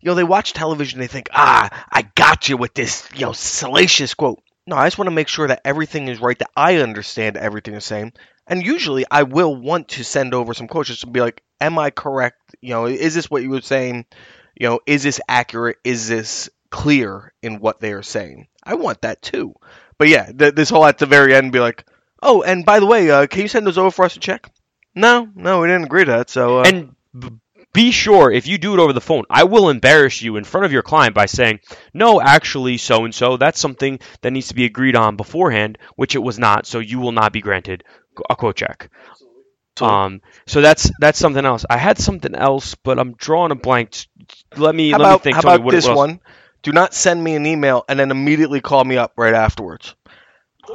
you 0.00 0.08
know, 0.08 0.14
they 0.14 0.24
watch 0.24 0.54
television, 0.54 0.98
they 0.98 1.08
think, 1.08 1.28
ah, 1.32 1.68
I 1.92 2.02
got 2.14 2.48
you 2.48 2.56
with 2.56 2.72
this, 2.72 3.06
you 3.14 3.26
know, 3.26 3.32
salacious 3.32 4.14
quote. 4.14 4.40
No, 4.66 4.76
I 4.76 4.86
just 4.86 4.96
want 4.96 5.08
to 5.08 5.14
make 5.14 5.28
sure 5.28 5.46
that 5.46 5.60
everything 5.66 6.08
is 6.08 6.20
right, 6.20 6.38
that 6.38 6.50
I 6.56 6.76
understand 6.76 7.36
everything 7.36 7.74
is 7.74 7.84
saying. 7.84 8.14
And 8.46 8.64
usually, 8.64 9.04
I 9.10 9.24
will 9.24 9.54
want 9.54 9.88
to 9.88 10.04
send 10.04 10.32
over 10.32 10.54
some 10.54 10.68
quotes 10.68 10.88
just 10.88 11.02
to 11.02 11.06
be 11.06 11.20
like, 11.20 11.42
am 11.60 11.78
I 11.78 11.90
correct? 11.90 12.56
You 12.62 12.70
know, 12.70 12.86
is 12.86 13.14
this 13.14 13.30
what 13.30 13.42
you 13.42 13.50
were 13.50 13.60
saying? 13.60 14.06
You 14.56 14.68
know, 14.68 14.80
is 14.86 15.02
this 15.02 15.20
accurate? 15.28 15.78
Is 15.84 16.08
this 16.08 16.50
clear 16.70 17.32
in 17.42 17.60
what 17.60 17.80
they 17.80 17.92
are 17.92 18.02
saying? 18.02 18.48
I 18.62 18.74
want 18.74 19.02
that 19.02 19.22
too. 19.22 19.54
But 19.98 20.08
yeah, 20.08 20.30
th- 20.32 20.54
this 20.54 20.70
whole 20.70 20.84
at 20.84 20.98
the 20.98 21.06
very 21.06 21.34
end 21.34 21.52
be 21.52 21.60
like, 21.60 21.84
oh, 22.22 22.42
and 22.42 22.64
by 22.64 22.80
the 22.80 22.86
way, 22.86 23.10
uh, 23.10 23.26
can 23.26 23.42
you 23.42 23.48
send 23.48 23.66
those 23.66 23.78
over 23.78 23.90
for 23.90 24.04
us 24.04 24.14
to 24.14 24.20
check? 24.20 24.50
No, 24.94 25.28
no, 25.34 25.60
we 25.60 25.68
didn't 25.68 25.84
agree 25.84 26.04
to 26.04 26.10
that. 26.12 26.30
So, 26.30 26.60
uh, 26.60 26.64
And 26.64 26.94
b- 27.18 27.30
be 27.72 27.90
sure 27.90 28.30
if 28.30 28.46
you 28.46 28.58
do 28.58 28.74
it 28.74 28.80
over 28.80 28.92
the 28.92 29.00
phone, 29.00 29.24
I 29.28 29.44
will 29.44 29.68
embarrass 29.68 30.22
you 30.22 30.36
in 30.36 30.44
front 30.44 30.64
of 30.66 30.72
your 30.72 30.82
client 30.82 31.14
by 31.14 31.26
saying, 31.26 31.60
"No, 31.92 32.20
actually, 32.20 32.78
so 32.78 33.04
and 33.04 33.14
so. 33.14 33.36
That's 33.36 33.58
something 33.60 33.98
that 34.22 34.30
needs 34.32 34.48
to 34.48 34.54
be 34.54 34.64
agreed 34.64 34.94
on 34.96 35.16
beforehand, 35.16 35.78
which 35.96 36.14
it 36.14 36.20
was 36.22 36.38
not. 36.38 36.66
So 36.66 36.78
you 36.78 37.00
will 37.00 37.12
not 37.12 37.32
be 37.32 37.40
granted 37.40 37.84
a 38.30 38.36
quote 38.36 38.56
check." 38.56 38.88
So- 39.78 39.86
um, 39.86 40.22
so 40.46 40.60
that's 40.60 40.90
that's 41.00 41.18
something 41.18 41.44
else. 41.44 41.64
I 41.68 41.78
had 41.78 41.98
something 41.98 42.34
else, 42.34 42.74
but 42.76 42.98
I'm 42.98 43.14
drawing 43.14 43.50
a 43.52 43.56
blank. 43.56 44.06
Let 44.56 44.74
me 44.74 44.90
how 44.90 44.98
let 44.98 45.08
me 45.10 45.16
about 45.16 45.22
think. 45.22 45.34
how 45.36 45.40
about 45.40 45.62
what- 45.62 45.72
this 45.72 45.86
what 45.86 45.96
one? 45.96 46.20
Do 46.62 46.72
not 46.72 46.94
send 46.94 47.22
me 47.22 47.34
an 47.34 47.44
email 47.44 47.84
and 47.88 47.98
then 47.98 48.10
immediately 48.10 48.60
call 48.62 48.82
me 48.84 48.96
up 48.96 49.12
right 49.16 49.34
afterwards. 49.34 49.94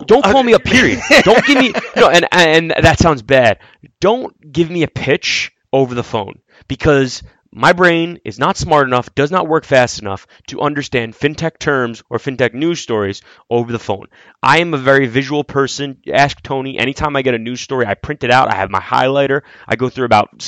Don't 0.05 0.23
call 0.23 0.43
me 0.43 0.53
a 0.53 0.59
period. 0.59 0.99
Don't 1.23 1.43
give 1.45 1.57
me 1.57 1.73
no, 1.95 2.09
and 2.09 2.27
and 2.31 2.71
that 2.71 2.99
sounds 2.99 3.21
bad. 3.23 3.59
Don't 3.99 4.51
give 4.51 4.69
me 4.69 4.83
a 4.83 4.87
pitch 4.87 5.51
over 5.73 5.95
the 5.95 6.03
phone 6.03 6.39
because 6.67 7.23
my 7.51 7.73
brain 7.73 8.19
is 8.23 8.37
not 8.37 8.57
smart 8.57 8.87
enough, 8.87 9.13
does 9.15 9.31
not 9.31 9.47
work 9.47 9.65
fast 9.65 10.01
enough 10.01 10.27
to 10.47 10.61
understand 10.61 11.15
fintech 11.15 11.57
terms 11.57 12.03
or 12.09 12.19
fintech 12.19 12.53
news 12.53 12.79
stories 12.79 13.21
over 13.49 13.71
the 13.71 13.79
phone. 13.79 14.07
I 14.41 14.59
am 14.59 14.73
a 14.73 14.77
very 14.77 15.07
visual 15.07 15.43
person. 15.43 15.97
Ask 16.11 16.41
Tony. 16.41 16.77
Anytime 16.77 17.15
I 17.15 17.21
get 17.21 17.33
a 17.33 17.39
news 17.39 17.61
story, 17.61 17.85
I 17.85 17.95
print 17.95 18.23
it 18.23 18.31
out. 18.31 18.51
I 18.51 18.55
have 18.55 18.69
my 18.69 18.79
highlighter. 18.79 19.41
I 19.67 19.75
go 19.75 19.89
through 19.89 20.05
about 20.05 20.41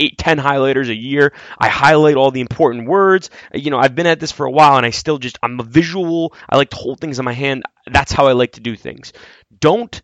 eight, 0.00 0.18
ten 0.18 0.38
highlighters 0.38 0.88
a 0.88 0.96
year. 0.96 1.32
I 1.58 1.68
highlight 1.68 2.16
all 2.16 2.30
the 2.30 2.40
important 2.40 2.88
words. 2.88 3.30
You 3.54 3.70
know, 3.70 3.78
I've 3.78 3.94
been 3.94 4.06
at 4.06 4.20
this 4.20 4.32
for 4.32 4.46
a 4.46 4.50
while 4.50 4.76
and 4.76 4.86
I 4.86 4.90
still 4.90 5.18
just, 5.18 5.38
I'm 5.42 5.60
a 5.60 5.64
visual. 5.64 6.34
I 6.48 6.56
like 6.56 6.70
to 6.70 6.76
hold 6.76 7.00
things 7.00 7.18
in 7.18 7.24
my 7.24 7.32
hand. 7.32 7.64
That's 7.86 8.12
how 8.12 8.26
I 8.26 8.32
like 8.32 8.52
to 8.52 8.60
do 8.60 8.76
things. 8.76 9.12
Don't 9.58 10.00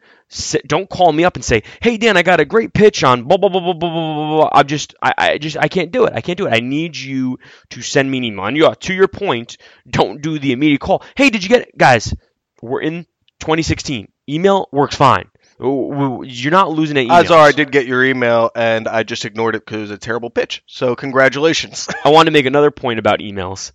don't 0.67 0.89
call 0.89 1.13
me 1.13 1.25
up 1.25 1.37
and 1.37 1.45
say, 1.45 1.63
"Hey 1.83 1.99
Dan, 1.99 2.17
I 2.17 2.23
got 2.23 2.41
a 2.41 2.45
great 2.45 2.73
pitch 2.73 3.05
on 3.05 3.25
blah 3.25 3.37
blah 3.37 3.51
blah 3.51 3.61
blah 3.61 3.75
blah 3.75 3.91
blah 3.91 4.37
blah." 4.39 4.49
I'm 4.53 4.67
just, 4.67 4.95
I, 5.03 5.13
I 5.19 5.39
just, 5.39 5.57
I 5.59 5.69
can't 5.69 5.91
do 5.91 6.07
it. 6.07 6.15
I 6.15 6.21
can't 6.21 6.39
do 6.39 6.47
it. 6.47 6.55
I 6.55 6.61
need 6.61 6.97
you 6.97 7.39
to 7.71 7.83
send 7.83 8.11
me 8.11 8.19
an 8.19 8.25
email. 8.25 8.47
And 8.47 8.81
to 8.81 8.95
your 8.95 9.09
point, 9.09 9.59
don't 9.89 10.23
do 10.23 10.39
the 10.39 10.53
immediate 10.53 10.81
call. 10.81 11.03
Hey, 11.17 11.31
did 11.31 11.43
you 11.43 11.51
get 11.51 11.63
it, 11.63 11.77
guys? 11.77 12.15
We're 12.63 12.81
in 12.81 13.05
2016. 13.41 14.11
Email 14.29 14.69
works 14.73 14.97
fine. 14.97 15.29
You're 15.63 16.51
not 16.51 16.71
losing 16.71 16.97
any. 16.97 17.09
Odds 17.09 17.31
are 17.31 17.39
I 17.39 17.53
did 17.53 17.71
get 17.71 17.87
your 17.87 18.05
email 18.05 18.51
and 18.55 18.89
I 18.89 19.03
just 19.05 19.25
ignored 19.25 19.55
it 19.55 19.65
because 19.65 19.79
it 19.79 19.81
was 19.83 19.91
a 19.93 19.99
terrible 19.99 20.31
pitch. 20.31 20.63
So 20.67 20.97
congratulations. 20.97 21.89
I 22.05 22.11
want 22.11 22.27
to 22.27 22.33
make 22.33 22.47
another 22.47 22.71
point 22.71 22.99
about 22.99 23.21
emails. 23.21 23.73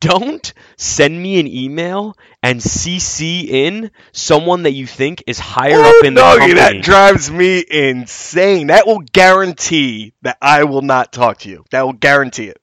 Don't 0.00 0.52
send 0.76 1.20
me 1.20 1.40
an 1.40 1.48
email 1.48 2.16
and 2.42 2.60
CC 2.60 3.46
in 3.46 3.90
someone 4.12 4.64
that 4.64 4.72
you 4.72 4.86
think 4.86 5.24
is 5.26 5.38
higher 5.38 5.78
oh, 5.78 5.98
up 5.98 6.04
in 6.04 6.14
the 6.14 6.20
no, 6.20 6.38
company. 6.38 6.54
That 6.54 6.82
drives 6.82 7.30
me 7.30 7.64
insane. 7.68 8.68
That 8.68 8.86
will 8.86 9.00
guarantee 9.00 10.12
that 10.22 10.36
I 10.40 10.64
will 10.64 10.82
not 10.82 11.12
talk 11.12 11.38
to 11.38 11.48
you. 11.48 11.64
That 11.70 11.82
will 11.82 11.94
guarantee 11.94 12.48
it 12.48 12.60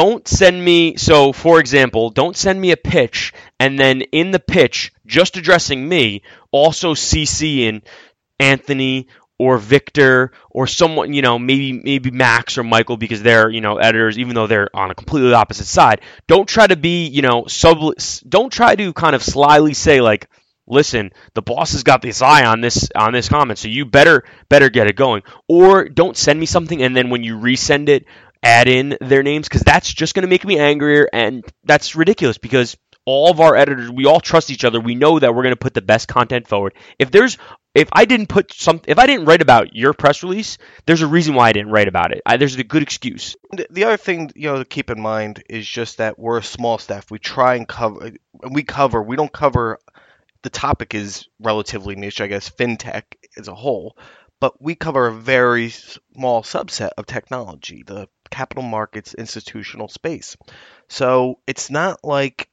don't 0.00 0.26
send 0.26 0.64
me 0.64 0.96
so 0.96 1.30
for 1.30 1.60
example 1.60 2.08
don't 2.08 2.34
send 2.34 2.58
me 2.58 2.70
a 2.70 2.76
pitch 2.78 3.34
and 3.58 3.78
then 3.78 4.00
in 4.00 4.30
the 4.30 4.38
pitch 4.40 4.94
just 5.04 5.36
addressing 5.36 5.86
me 5.86 6.22
also 6.52 6.94
cc 6.94 7.58
in 7.58 7.82
anthony 8.38 9.08
or 9.38 9.58
victor 9.58 10.32
or 10.48 10.66
someone 10.66 11.12
you 11.12 11.20
know 11.20 11.38
maybe 11.38 11.74
maybe 11.74 12.10
max 12.10 12.56
or 12.56 12.62
michael 12.62 12.96
because 12.96 13.22
they're 13.22 13.50
you 13.50 13.60
know 13.60 13.76
editors 13.76 14.18
even 14.18 14.34
though 14.34 14.46
they're 14.46 14.74
on 14.74 14.90
a 14.90 14.94
completely 14.94 15.34
opposite 15.34 15.66
side 15.66 16.00
don't 16.26 16.48
try 16.48 16.66
to 16.66 16.76
be 16.76 17.06
you 17.06 17.20
know 17.20 17.44
sub 17.46 17.76
don't 18.26 18.50
try 18.54 18.74
to 18.74 18.94
kind 18.94 19.14
of 19.14 19.22
slyly 19.22 19.74
say 19.74 20.00
like 20.00 20.30
listen, 20.70 21.10
the 21.34 21.42
boss 21.42 21.72
has 21.72 21.82
got 21.82 22.00
this 22.00 22.22
eye 22.22 22.46
on 22.46 22.60
this 22.60 22.88
on 22.94 23.12
this 23.12 23.28
comment, 23.28 23.58
so 23.58 23.66
you 23.66 23.84
better 23.84 24.22
better 24.48 24.70
get 24.70 24.86
it 24.86 24.94
going. 24.94 25.22
Or 25.48 25.88
don't 25.88 26.16
send 26.16 26.38
me 26.38 26.46
something 26.46 26.80
and 26.80 26.96
then 26.96 27.10
when 27.10 27.24
you 27.24 27.36
resend 27.36 27.88
it, 27.88 28.06
add 28.42 28.68
in 28.68 28.96
their 29.00 29.22
names 29.22 29.48
because 29.48 29.62
that's 29.62 29.92
just 29.92 30.14
going 30.14 30.22
to 30.22 30.28
make 30.28 30.44
me 30.44 30.58
angrier 30.58 31.08
and 31.12 31.44
that's 31.64 31.94
ridiculous 31.94 32.38
because 32.38 32.76
all 33.04 33.30
of 33.30 33.40
our 33.40 33.56
editors 33.56 33.90
we 33.90 34.06
all 34.06 34.20
trust 34.20 34.50
each 34.50 34.64
other. 34.64 34.80
We 34.80 34.94
know 34.94 35.18
that 35.18 35.34
we're 35.34 35.42
going 35.42 35.54
to 35.54 35.60
put 35.60 35.74
the 35.74 35.82
best 35.82 36.08
content 36.08 36.46
forward. 36.46 36.74
If 36.98 37.10
there's 37.10 37.38
if 37.74 37.88
i 37.92 38.04
didn't 38.04 38.28
put 38.28 38.52
some 38.52 38.80
if 38.86 38.98
i 38.98 39.06
didn't 39.06 39.26
write 39.26 39.42
about 39.42 39.76
your 39.76 39.92
press 39.92 40.24
release 40.24 40.58
there's 40.86 41.02
a 41.02 41.06
reason 41.06 41.34
why 41.34 41.48
i 41.48 41.52
didn't 41.52 41.70
write 41.70 41.88
about 41.88 42.12
it. 42.12 42.20
I, 42.26 42.36
there's 42.36 42.56
a 42.56 42.64
good 42.64 42.82
excuse. 42.82 43.36
The 43.70 43.84
other 43.84 43.96
thing 43.96 44.30
you 44.34 44.48
know 44.48 44.58
to 44.58 44.64
keep 44.64 44.90
in 44.90 45.00
mind 45.00 45.42
is 45.48 45.66
just 45.66 45.98
that 45.98 46.18
we're 46.18 46.38
a 46.38 46.42
small 46.42 46.78
staff. 46.78 47.10
We 47.10 47.18
try 47.18 47.54
and 47.54 47.66
cover 47.66 48.12
we 48.48 48.62
cover 48.62 49.02
we 49.02 49.16
don't 49.16 49.32
cover 49.32 49.78
the 50.42 50.50
topic 50.50 50.94
is 50.94 51.28
relatively 51.38 51.96
niche 51.96 52.20
i 52.20 52.26
guess 52.26 52.48
fintech 52.48 53.02
as 53.36 53.48
a 53.48 53.54
whole 53.54 53.96
but 54.40 54.60
we 54.62 54.74
cover 54.74 55.06
a 55.06 55.12
very 55.12 55.68
small 55.68 56.42
subset 56.42 56.90
of 56.96 57.06
technology 57.06 57.82
the 57.86 58.08
capital 58.30 58.62
markets 58.62 59.14
institutional 59.14 59.88
space. 59.88 60.36
So 60.88 61.40
it's 61.46 61.70
not 61.70 62.04
like 62.04 62.48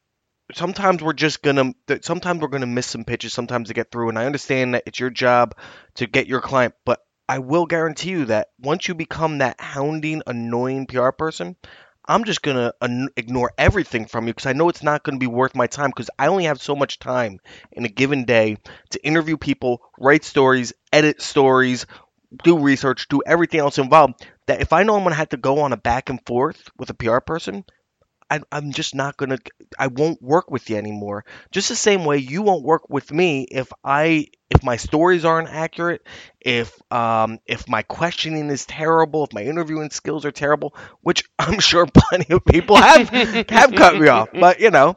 sometimes 0.53 1.01
we're 1.03 1.13
just 1.13 1.41
gonna 1.41 1.73
sometimes 2.01 2.41
we're 2.41 2.47
gonna 2.47 2.65
miss 2.65 2.87
some 2.87 3.03
pitches 3.03 3.33
sometimes 3.33 3.67
to 3.67 3.73
get 3.73 3.91
through 3.91 4.09
and 4.09 4.17
i 4.17 4.25
understand 4.25 4.73
that 4.73 4.83
it's 4.85 4.99
your 4.99 5.09
job 5.09 5.55
to 5.95 6.07
get 6.07 6.27
your 6.27 6.41
client 6.41 6.73
but 6.85 6.99
i 7.27 7.39
will 7.39 7.65
guarantee 7.65 8.11
you 8.11 8.25
that 8.25 8.47
once 8.59 8.87
you 8.87 8.95
become 8.95 9.39
that 9.39 9.59
hounding 9.59 10.21
annoying 10.25 10.85
pr 10.85 11.09
person 11.09 11.55
i'm 12.07 12.23
just 12.23 12.41
gonna 12.41 12.73
un- 12.81 13.09
ignore 13.17 13.51
everything 13.57 14.05
from 14.05 14.27
you 14.27 14.33
because 14.33 14.45
i 14.45 14.53
know 14.53 14.69
it's 14.69 14.83
not 14.83 15.03
gonna 15.03 15.17
be 15.17 15.27
worth 15.27 15.53
my 15.55 15.67
time 15.67 15.89
because 15.89 16.09
i 16.17 16.27
only 16.27 16.45
have 16.45 16.61
so 16.61 16.75
much 16.75 16.99
time 16.99 17.39
in 17.73 17.83
a 17.83 17.89
given 17.89 18.23
day 18.23 18.55
to 18.89 19.05
interview 19.05 19.35
people 19.35 19.81
write 19.99 20.23
stories 20.23 20.71
edit 20.93 21.21
stories 21.21 21.85
do 22.43 22.59
research, 22.59 23.07
do 23.07 23.21
everything 23.25 23.59
else 23.59 23.77
involved. 23.77 24.25
That 24.47 24.61
if 24.61 24.73
I 24.73 24.83
know 24.83 24.95
I'm 24.95 25.03
gonna 25.03 25.15
have 25.15 25.29
to 25.29 25.37
go 25.37 25.59
on 25.61 25.73
a 25.73 25.77
back 25.77 26.09
and 26.09 26.19
forth 26.25 26.69
with 26.77 26.89
a 26.89 26.93
PR 26.93 27.19
person, 27.19 27.65
I, 28.29 28.41
am 28.51 28.71
just 28.71 28.93
not 28.93 29.17
gonna. 29.17 29.37
I 29.79 29.87
won't 29.87 30.21
work 30.21 30.51
with 30.51 30.69
you 30.69 30.75
anymore. 30.75 31.25
Just 31.51 31.69
the 31.69 31.75
same 31.75 32.03
way 32.05 32.17
you 32.17 32.41
won't 32.41 32.63
work 32.63 32.89
with 32.89 33.11
me 33.11 33.47
if 33.49 33.71
I 33.83 34.27
if 34.49 34.63
my 34.63 34.75
stories 34.77 35.25
aren't 35.25 35.49
accurate, 35.49 36.05
if 36.39 36.73
um 36.91 37.39
if 37.45 37.67
my 37.69 37.83
questioning 37.83 38.49
is 38.49 38.65
terrible, 38.65 39.23
if 39.23 39.33
my 39.33 39.43
interviewing 39.43 39.89
skills 39.91 40.25
are 40.25 40.31
terrible, 40.31 40.75
which 41.01 41.23
I'm 41.39 41.59
sure 41.61 41.87
plenty 41.87 42.33
of 42.33 42.43
people 42.43 42.75
have 42.75 43.09
have 43.09 43.73
cut 43.73 43.97
me 43.97 44.07
off. 44.07 44.29
But 44.33 44.59
you 44.59 44.71
know, 44.71 44.95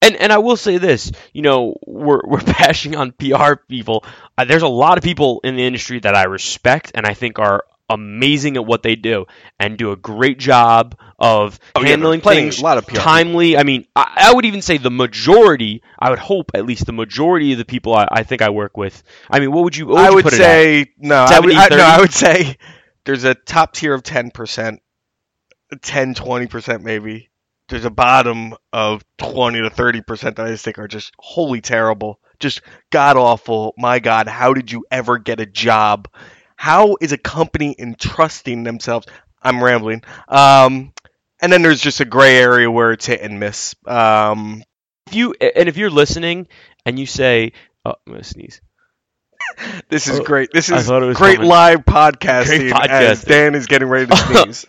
and 0.00 0.16
and 0.16 0.32
I 0.32 0.38
will 0.38 0.56
say 0.56 0.78
this, 0.78 1.12
you 1.32 1.42
know, 1.42 1.76
we're 1.86 2.20
we're 2.24 2.40
bashing 2.44 2.96
on 2.96 3.12
PR 3.12 3.54
people. 3.68 4.04
Uh, 4.36 4.44
there's 4.44 4.62
a 4.62 4.68
lot 4.68 4.98
of 4.98 5.04
people 5.04 5.40
in 5.44 5.56
the 5.56 5.66
industry 5.66 6.00
that 6.00 6.14
I 6.14 6.24
respect 6.24 6.92
and 6.94 7.06
I 7.06 7.14
think 7.14 7.38
are 7.38 7.64
amazing 7.90 8.56
at 8.56 8.66
what 8.66 8.82
they 8.82 8.96
do 8.96 9.24
and 9.58 9.78
do 9.78 9.92
a 9.92 9.96
great 9.96 10.38
job 10.38 10.94
of 11.18 11.58
oh, 11.74 11.82
handling 11.82 12.20
yeah, 12.20 12.30
things 12.30 12.60
a 12.60 12.62
lot 12.62 12.78
of 12.78 12.86
PR 12.86 12.96
timely. 12.96 13.50
People. 13.50 13.60
I 13.60 13.64
mean, 13.64 13.86
I, 13.96 14.28
I, 14.28 14.34
would 14.34 14.44
even 14.44 14.60
say 14.60 14.76
the 14.76 14.90
majority. 14.90 15.82
I 15.98 16.10
would 16.10 16.18
hope 16.18 16.50
at 16.54 16.66
least 16.66 16.86
the 16.86 16.92
majority 16.92 17.52
of 17.52 17.58
the 17.58 17.64
people 17.64 17.94
I, 17.94 18.06
I 18.10 18.22
think 18.24 18.42
I 18.42 18.50
work 18.50 18.76
with. 18.76 19.02
I 19.30 19.40
mean, 19.40 19.52
what 19.52 19.64
would 19.64 19.76
you? 19.76 19.86
What 19.86 19.94
would 19.94 20.04
I 20.04 20.10
would 20.10 20.24
you 20.24 20.30
say 20.30 20.92
no. 20.98 21.16
I 21.16 21.40
would, 21.40 21.48
no. 21.48 21.78
I 21.78 22.00
would 22.00 22.12
say 22.12 22.56
there's 23.04 23.24
a 23.24 23.34
top 23.34 23.72
tier 23.72 23.94
of 23.94 24.02
ten 24.02 24.30
percent, 24.30 24.82
10, 25.82 26.14
20 26.14 26.46
percent 26.46 26.84
maybe 26.84 27.30
there's 27.68 27.84
a 27.84 27.90
bottom 27.90 28.54
of 28.72 29.04
20 29.18 29.60
to 29.60 29.70
30 29.70 30.00
percent 30.02 30.36
that 30.36 30.46
I 30.46 30.50
just 30.50 30.64
think 30.64 30.78
are 30.78 30.88
just 30.88 31.12
wholly 31.18 31.60
terrible, 31.60 32.20
just 32.40 32.62
god 32.90 33.16
awful. 33.16 33.74
My 33.76 33.98
God, 33.98 34.28
how 34.28 34.54
did 34.54 34.72
you 34.72 34.84
ever 34.90 35.18
get 35.18 35.40
a 35.40 35.46
job? 35.46 36.08
How 36.56 36.96
is 37.00 37.12
a 37.12 37.18
company 37.18 37.74
entrusting 37.78 38.64
themselves? 38.64 39.06
I'm 39.42 39.62
rambling. 39.62 40.02
Um, 40.26 40.92
and 41.40 41.52
then 41.52 41.62
there's 41.62 41.80
just 41.80 42.00
a 42.00 42.04
gray 42.04 42.36
area 42.36 42.70
where 42.70 42.92
it's 42.92 43.06
hit 43.06 43.20
and 43.20 43.38
miss. 43.38 43.76
Um, 43.86 44.64
if 45.06 45.14
you 45.14 45.34
and 45.40 45.68
if 45.68 45.76
you're 45.76 45.90
listening 45.90 46.48
and 46.84 46.98
you 46.98 47.06
say, 47.06 47.52
"Oh, 47.84 47.94
I'm 48.06 48.12
gonna 48.12 48.24
sneeze." 48.24 48.60
this 49.88 50.08
is 50.08 50.20
oh, 50.20 50.24
great. 50.24 50.50
This 50.52 50.70
is 50.70 50.86
great 50.86 51.36
coming. 51.36 51.48
live 51.48 51.84
podcasting. 51.84 52.70
Great 52.70 52.72
podcasting. 52.72 53.10
As 53.10 53.24
Dan 53.24 53.54
is 53.54 53.66
getting 53.66 53.88
ready 53.88 54.06
to 54.06 54.16
sneeze. 54.42 54.66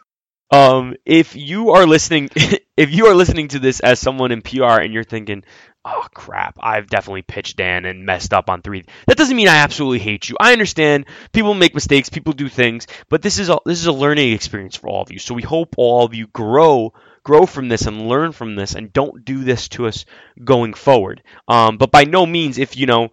Um, 0.52 0.96
if 1.06 1.36
you 1.36 1.72
are 1.72 1.86
listening, 1.86 2.30
if 2.78 2.92
you 2.92 3.08
are 3.08 3.14
listening 3.16 3.50
to 3.50 3.60
this 3.60 3.80
as 3.80 4.00
someone 4.00 4.32
in 4.32 4.42
PR 4.42 4.82
and 4.82 4.94
you're 4.94 5.04
thinking, 5.04 5.44
"Oh 5.86 6.06
crap, 6.14 6.58
I've 6.60 6.88
definitely 6.88 7.22
pitched 7.22 7.58
Dan 7.58 7.86
and 7.86 8.06
messed 8.06 8.34
up 8.34 8.50
on 8.50 8.62
three. 8.62 8.84
That 9.08 9.18
doesn't 9.18 9.36
mean 9.36 9.48
I 9.48 9.58
absolutely 9.58 10.00
hate 10.00 10.28
you. 10.28 10.36
I 10.40 10.54
understand 10.54 11.06
people 11.34 11.54
make 11.54 11.76
mistakes, 11.76 12.10
people 12.10 12.34
do 12.34 12.50
things, 12.50 12.88
but 13.10 13.22
this 13.22 13.38
is 13.38 13.50
a 13.50 13.60
this 13.66 13.80
is 13.80 13.86
a 13.86 13.92
learning 13.92 14.34
experience 14.34 14.76
for 14.76 14.90
all 14.90 15.02
of 15.04 15.12
you. 15.12 15.20
So 15.20 15.36
we 15.36 15.44
hope 15.44 15.76
all 15.78 16.06
of 16.06 16.16
you 16.16 16.28
grow 16.28 16.94
grow 17.24 17.46
from 17.46 17.68
this 17.68 17.84
and 17.86 18.08
learn 18.08 18.32
from 18.32 18.56
this 18.56 18.74
and 18.74 18.92
don't 18.94 19.24
do 19.26 19.44
this 19.44 19.68
to 19.70 19.86
us 19.88 20.06
going 20.44 20.74
forward. 20.74 21.22
Um, 21.48 21.78
but 21.78 21.92
by 21.92 22.06
no 22.06 22.26
means, 22.26 22.58
if 22.58 22.76
you 22.76 22.88
know 22.88 23.10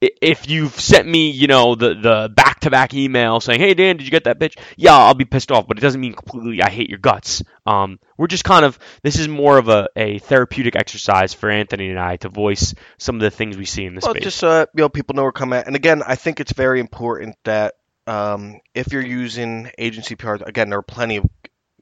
if 0.00 0.48
you've 0.48 0.78
sent 0.78 1.08
me, 1.08 1.30
you 1.30 1.48
know, 1.48 1.74
the 1.74 1.94
the 1.94 2.32
back 2.34 2.60
to 2.60 2.70
back 2.70 2.94
email 2.94 3.40
saying, 3.40 3.60
"Hey 3.60 3.74
Dan, 3.74 3.96
did 3.96 4.04
you 4.04 4.10
get 4.10 4.24
that 4.24 4.38
bitch?" 4.38 4.56
Yeah, 4.76 4.96
I'll 4.96 5.14
be 5.14 5.24
pissed 5.24 5.50
off, 5.50 5.66
but 5.66 5.78
it 5.78 5.80
doesn't 5.80 6.00
mean 6.00 6.14
completely 6.14 6.62
I 6.62 6.70
hate 6.70 6.88
your 6.88 6.98
guts. 6.98 7.42
Um, 7.66 7.98
we're 8.16 8.28
just 8.28 8.44
kind 8.44 8.64
of 8.64 8.78
this 9.02 9.18
is 9.18 9.26
more 9.26 9.58
of 9.58 9.68
a, 9.68 9.88
a 9.96 10.18
therapeutic 10.18 10.76
exercise 10.76 11.34
for 11.34 11.50
Anthony 11.50 11.90
and 11.90 11.98
I 11.98 12.16
to 12.18 12.28
voice 12.28 12.74
some 12.98 13.16
of 13.16 13.22
the 13.22 13.30
things 13.30 13.56
we 13.56 13.64
see 13.64 13.84
in 13.84 13.94
the 13.94 14.00
well, 14.02 14.12
space. 14.12 14.22
Just 14.22 14.44
uh, 14.44 14.66
you 14.74 14.82
know, 14.82 14.88
people 14.88 15.16
know 15.16 15.24
we're 15.24 15.32
coming 15.32 15.58
at. 15.58 15.66
And 15.66 15.74
again, 15.74 16.02
I 16.06 16.14
think 16.14 16.38
it's 16.40 16.52
very 16.52 16.78
important 16.78 17.36
that 17.44 17.74
um, 18.06 18.60
if 18.74 18.92
you're 18.92 19.04
using 19.04 19.70
agency 19.78 20.14
PR, 20.14 20.36
again, 20.46 20.70
there 20.70 20.78
are 20.78 20.82
plenty 20.82 21.16
of 21.16 21.26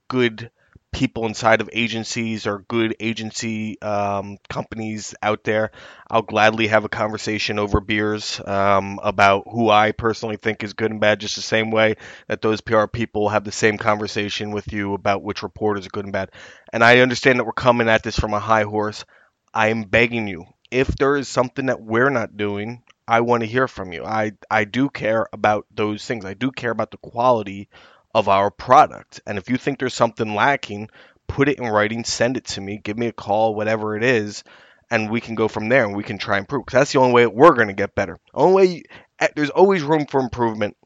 good 0.08 0.50
people 0.96 1.26
inside 1.26 1.60
of 1.60 1.68
agencies 1.74 2.46
or 2.46 2.64
good 2.68 2.96
agency 3.00 3.78
um, 3.82 4.38
companies 4.48 5.14
out 5.20 5.44
there, 5.44 5.70
I'll 6.10 6.22
gladly 6.22 6.68
have 6.68 6.86
a 6.86 6.88
conversation 6.88 7.58
over 7.58 7.82
beers 7.82 8.40
um, 8.46 8.98
about 9.02 9.44
who 9.46 9.68
I 9.68 9.92
personally 9.92 10.38
think 10.38 10.64
is 10.64 10.72
good 10.72 10.90
and 10.90 10.98
bad, 10.98 11.20
just 11.20 11.36
the 11.36 11.42
same 11.42 11.70
way 11.70 11.96
that 12.28 12.40
those 12.40 12.62
PR 12.62 12.86
people 12.86 13.28
have 13.28 13.44
the 13.44 13.52
same 13.52 13.76
conversation 13.76 14.52
with 14.52 14.72
you 14.72 14.94
about 14.94 15.22
which 15.22 15.42
reporters 15.42 15.84
are 15.84 15.90
good 15.90 16.06
and 16.06 16.14
bad. 16.14 16.30
And 16.72 16.82
I 16.82 17.00
understand 17.00 17.38
that 17.38 17.44
we're 17.44 17.52
coming 17.52 17.90
at 17.90 18.02
this 18.02 18.18
from 18.18 18.32
a 18.32 18.40
high 18.40 18.64
horse. 18.64 19.04
I 19.52 19.68
am 19.68 19.82
begging 19.82 20.26
you, 20.26 20.46
if 20.70 20.88
there 20.96 21.16
is 21.16 21.28
something 21.28 21.66
that 21.66 21.82
we're 21.82 22.08
not 22.08 22.38
doing, 22.38 22.82
I 23.06 23.20
want 23.20 23.42
to 23.42 23.46
hear 23.46 23.68
from 23.68 23.92
you. 23.92 24.02
I, 24.02 24.32
I 24.50 24.64
do 24.64 24.88
care 24.88 25.26
about 25.30 25.66
those 25.70 26.06
things. 26.06 26.24
I 26.24 26.32
do 26.32 26.50
care 26.50 26.70
about 26.70 26.90
the 26.90 26.96
quality 26.96 27.68
of 28.16 28.30
our 28.30 28.50
product. 28.50 29.20
And 29.26 29.36
if 29.36 29.50
you 29.50 29.58
think 29.58 29.78
there's 29.78 29.92
something 29.92 30.34
lacking, 30.34 30.88
put 31.26 31.50
it 31.50 31.58
in 31.58 31.66
writing, 31.66 32.02
send 32.02 32.38
it 32.38 32.46
to 32.46 32.62
me, 32.62 32.80
give 32.82 32.96
me 32.96 33.08
a 33.08 33.12
call, 33.12 33.54
whatever 33.54 33.94
it 33.94 34.02
is, 34.02 34.42
and 34.90 35.10
we 35.10 35.20
can 35.20 35.34
go 35.34 35.48
from 35.48 35.68
there 35.68 35.84
and 35.84 35.94
we 35.94 36.02
can 36.02 36.16
try 36.16 36.38
and 36.38 36.44
improve. 36.44 36.64
Because 36.64 36.78
that's 36.78 36.92
the 36.92 36.98
only 36.98 37.12
way 37.12 37.26
we're 37.26 37.52
going 37.52 37.68
to 37.68 37.74
get 37.74 37.94
better. 37.94 38.18
Only 38.32 38.54
way, 38.54 38.82
eh, 39.20 39.28
there's 39.36 39.50
always 39.50 39.82
room 39.82 40.06
for 40.06 40.18
improvement. 40.18 40.78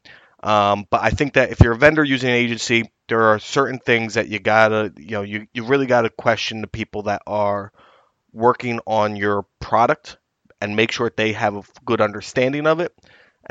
Um, 0.43 0.85
but 0.89 1.03
I 1.03 1.11
think 1.11 1.35
that 1.35 1.51
if 1.51 1.61
you're 1.61 1.71
a 1.71 1.77
vendor 1.77 2.03
using 2.03 2.31
an 2.31 2.35
agency, 2.35 2.91
there 3.07 3.23
are 3.23 3.39
certain 3.39 3.79
things 3.79 4.15
that 4.15 4.27
you 4.27 4.39
gotta, 4.39 4.91
you 4.97 5.11
know, 5.11 5.21
you, 5.21 5.47
you 5.53 5.63
really 5.63 5.85
gotta 5.85 6.09
question 6.09 6.59
the 6.59 6.67
people 6.67 7.03
that 7.03 7.21
are 7.25 7.71
working 8.33 8.81
on 8.85 9.15
your 9.15 9.45
product 9.61 10.17
and 10.59 10.75
make 10.75 10.91
sure 10.91 11.09
they 11.15 11.31
have 11.31 11.55
a 11.55 11.63
good 11.85 12.01
understanding 12.01 12.67
of 12.67 12.81
it 12.81 12.93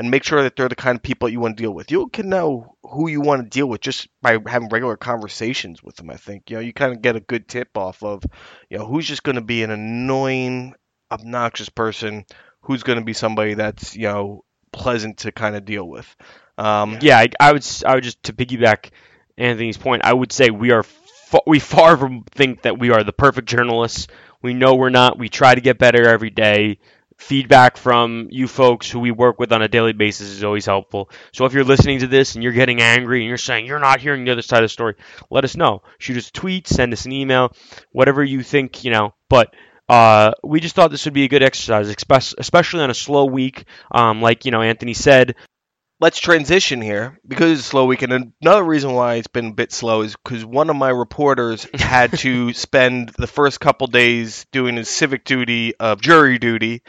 and 0.01 0.09
make 0.09 0.23
sure 0.23 0.41
that 0.41 0.55
they're 0.55 0.67
the 0.67 0.75
kind 0.75 0.95
of 0.95 1.03
people 1.03 1.29
you 1.29 1.39
want 1.39 1.55
to 1.55 1.61
deal 1.61 1.71
with. 1.71 1.91
You 1.91 2.07
can 2.07 2.27
know 2.27 2.75
who 2.81 3.07
you 3.07 3.21
want 3.21 3.43
to 3.43 3.47
deal 3.47 3.67
with 3.67 3.81
just 3.81 4.07
by 4.19 4.39
having 4.47 4.67
regular 4.69 4.97
conversations 4.97 5.83
with 5.83 5.95
them. 5.95 6.09
I 6.09 6.17
think 6.17 6.49
you 6.49 6.55
know 6.55 6.61
you 6.61 6.73
kind 6.73 6.91
of 6.91 7.03
get 7.03 7.15
a 7.15 7.19
good 7.19 7.47
tip 7.47 7.77
off 7.77 8.01
of 8.01 8.23
you 8.67 8.79
know 8.79 8.87
who's 8.87 9.07
just 9.07 9.21
going 9.21 9.35
to 9.35 9.41
be 9.41 9.61
an 9.61 9.69
annoying, 9.69 10.73
obnoxious 11.11 11.69
person, 11.69 12.25
who's 12.61 12.81
going 12.81 12.97
to 12.97 13.05
be 13.05 13.13
somebody 13.13 13.53
that's 13.53 13.95
you 13.95 14.07
know 14.07 14.43
pleasant 14.71 15.19
to 15.19 15.31
kind 15.31 15.55
of 15.55 15.65
deal 15.65 15.87
with. 15.87 16.15
Um, 16.57 16.97
Yeah, 16.99 17.19
I, 17.19 17.29
I 17.39 17.51
would 17.51 17.67
I 17.85 17.93
would 17.93 18.03
just 18.03 18.23
to 18.23 18.33
piggyback 18.33 18.89
Anthony's 19.37 19.77
point. 19.77 20.03
I 20.03 20.13
would 20.13 20.31
say 20.31 20.49
we 20.49 20.71
are 20.71 20.83
we 21.45 21.59
far 21.59 21.95
from 21.95 22.23
think 22.31 22.63
that 22.63 22.79
we 22.79 22.89
are 22.89 23.03
the 23.03 23.13
perfect 23.13 23.47
journalists. 23.47 24.07
We 24.41 24.55
know 24.55 24.73
we're 24.73 24.89
not. 24.89 25.19
We 25.19 25.29
try 25.29 25.53
to 25.53 25.61
get 25.61 25.77
better 25.77 26.09
every 26.09 26.31
day. 26.31 26.79
Feedback 27.21 27.77
from 27.77 28.27
you 28.31 28.47
folks 28.47 28.89
who 28.89 28.99
we 28.99 29.11
work 29.11 29.39
with 29.39 29.53
on 29.53 29.61
a 29.61 29.67
daily 29.67 29.93
basis 29.93 30.29
is 30.29 30.43
always 30.43 30.65
helpful. 30.65 31.09
So 31.33 31.45
if 31.45 31.53
you're 31.53 31.63
listening 31.63 31.99
to 31.99 32.07
this 32.07 32.33
and 32.33 32.43
you're 32.43 32.51
getting 32.51 32.81
angry 32.81 33.19
and 33.21 33.29
you're 33.29 33.37
saying 33.37 33.67
you're 33.67 33.79
not 33.79 34.01
hearing 34.01 34.25
the 34.25 34.31
other 34.31 34.41
side 34.41 34.63
of 34.63 34.65
the 34.65 34.69
story, 34.69 34.95
let 35.29 35.43
us 35.43 35.55
know. 35.55 35.83
Shoot 35.99 36.17
us 36.17 36.29
a 36.29 36.31
tweet, 36.31 36.67
send 36.67 36.91
us 36.93 37.05
an 37.05 37.11
email, 37.11 37.55
whatever 37.91 38.23
you 38.23 38.41
think, 38.41 38.83
you 38.83 38.89
know. 38.91 39.13
But 39.29 39.53
uh, 39.87 40.31
we 40.43 40.59
just 40.59 40.73
thought 40.73 40.89
this 40.89 41.05
would 41.05 41.13
be 41.13 41.23
a 41.23 41.29
good 41.29 41.43
exercise, 41.43 41.89
especially 41.89 42.81
on 42.81 42.89
a 42.89 42.95
slow 42.95 43.25
week. 43.25 43.65
Um, 43.91 44.21
like 44.21 44.43
you 44.45 44.51
know, 44.51 44.63
Anthony 44.63 44.95
said, 44.95 45.35
let's 46.01 46.19
transition 46.19 46.81
here 46.81 47.19
because 47.27 47.51
it's 47.51 47.61
a 47.61 47.63
slow 47.63 47.85
week. 47.85 48.01
And 48.01 48.33
another 48.41 48.63
reason 48.63 48.93
why 48.93 49.15
it's 49.15 49.27
been 49.27 49.47
a 49.47 49.53
bit 49.53 49.71
slow 49.71 50.01
is 50.01 50.15
because 50.15 50.43
one 50.43 50.69
of 50.71 50.75
my 50.75 50.89
reporters 50.89 51.67
had 51.75 52.17
to 52.19 52.51
spend 52.53 53.09
the 53.09 53.27
first 53.27 53.59
couple 53.59 53.87
days 53.87 54.45
doing 54.51 54.75
his 54.75 54.89
civic 54.89 55.23
duty 55.23 55.75
of 55.75 56.01
jury 56.01 56.39
duty. 56.39 56.81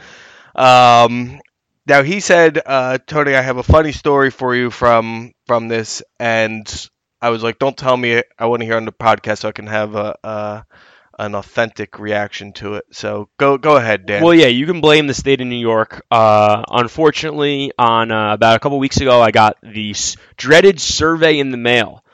Um, 0.57 1.41
now 1.87 2.03
he 2.03 2.21
said, 2.21 2.61
uh, 2.65 2.99
Tony, 3.07 3.35
I 3.35 3.43
have 3.43 3.59
a 3.59 3.63
funny 3.63 3.93
story 3.93 4.31
for 4.31 4.55
you 4.55 4.71
from 4.71 5.33
from 5.47 5.69
this, 5.69 6.03
and 6.19 6.89
I 7.21 7.31
was 7.31 7.43
like, 7.43 7.59
don't 7.59 7.77
tell 7.77 7.97
me. 7.97 8.23
I 8.39 8.47
want 8.47 8.61
to 8.61 8.67
hear 8.67 8.77
on 8.77 8.85
the 8.85 8.93
podcast 8.93 9.39
so 9.39 9.49
I 9.49 9.53
can 9.53 9.67
have 9.67 9.95
a. 9.95 10.17
a 10.25 10.65
an 11.25 11.35
authentic 11.35 11.99
reaction 11.99 12.53
to 12.55 12.75
it. 12.75 12.85
So 12.93 13.29
go 13.39 13.59
go 13.59 13.77
ahead, 13.77 14.07
Dan. 14.07 14.23
Well, 14.25 14.35
yeah, 14.35 14.47
you 14.47 14.67
can 14.67 14.81
blame 14.81 15.07
the 15.07 15.15
state 15.15 15.41
of 15.41 15.47
New 15.47 15.57
York. 15.57 16.05
Uh, 16.11 16.63
unfortunately, 16.69 17.73
on 17.79 18.11
uh, 18.11 18.35
about 18.35 18.57
a 18.57 18.59
couple 18.59 18.79
weeks 18.79 19.01
ago, 19.01 19.21
I 19.21 19.31
got 19.31 19.57
the 19.63 19.91
s- 19.91 20.17
dreaded 20.37 20.81
survey 20.81 21.39
in 21.39 21.51
the 21.51 21.57
mail. 21.57 22.05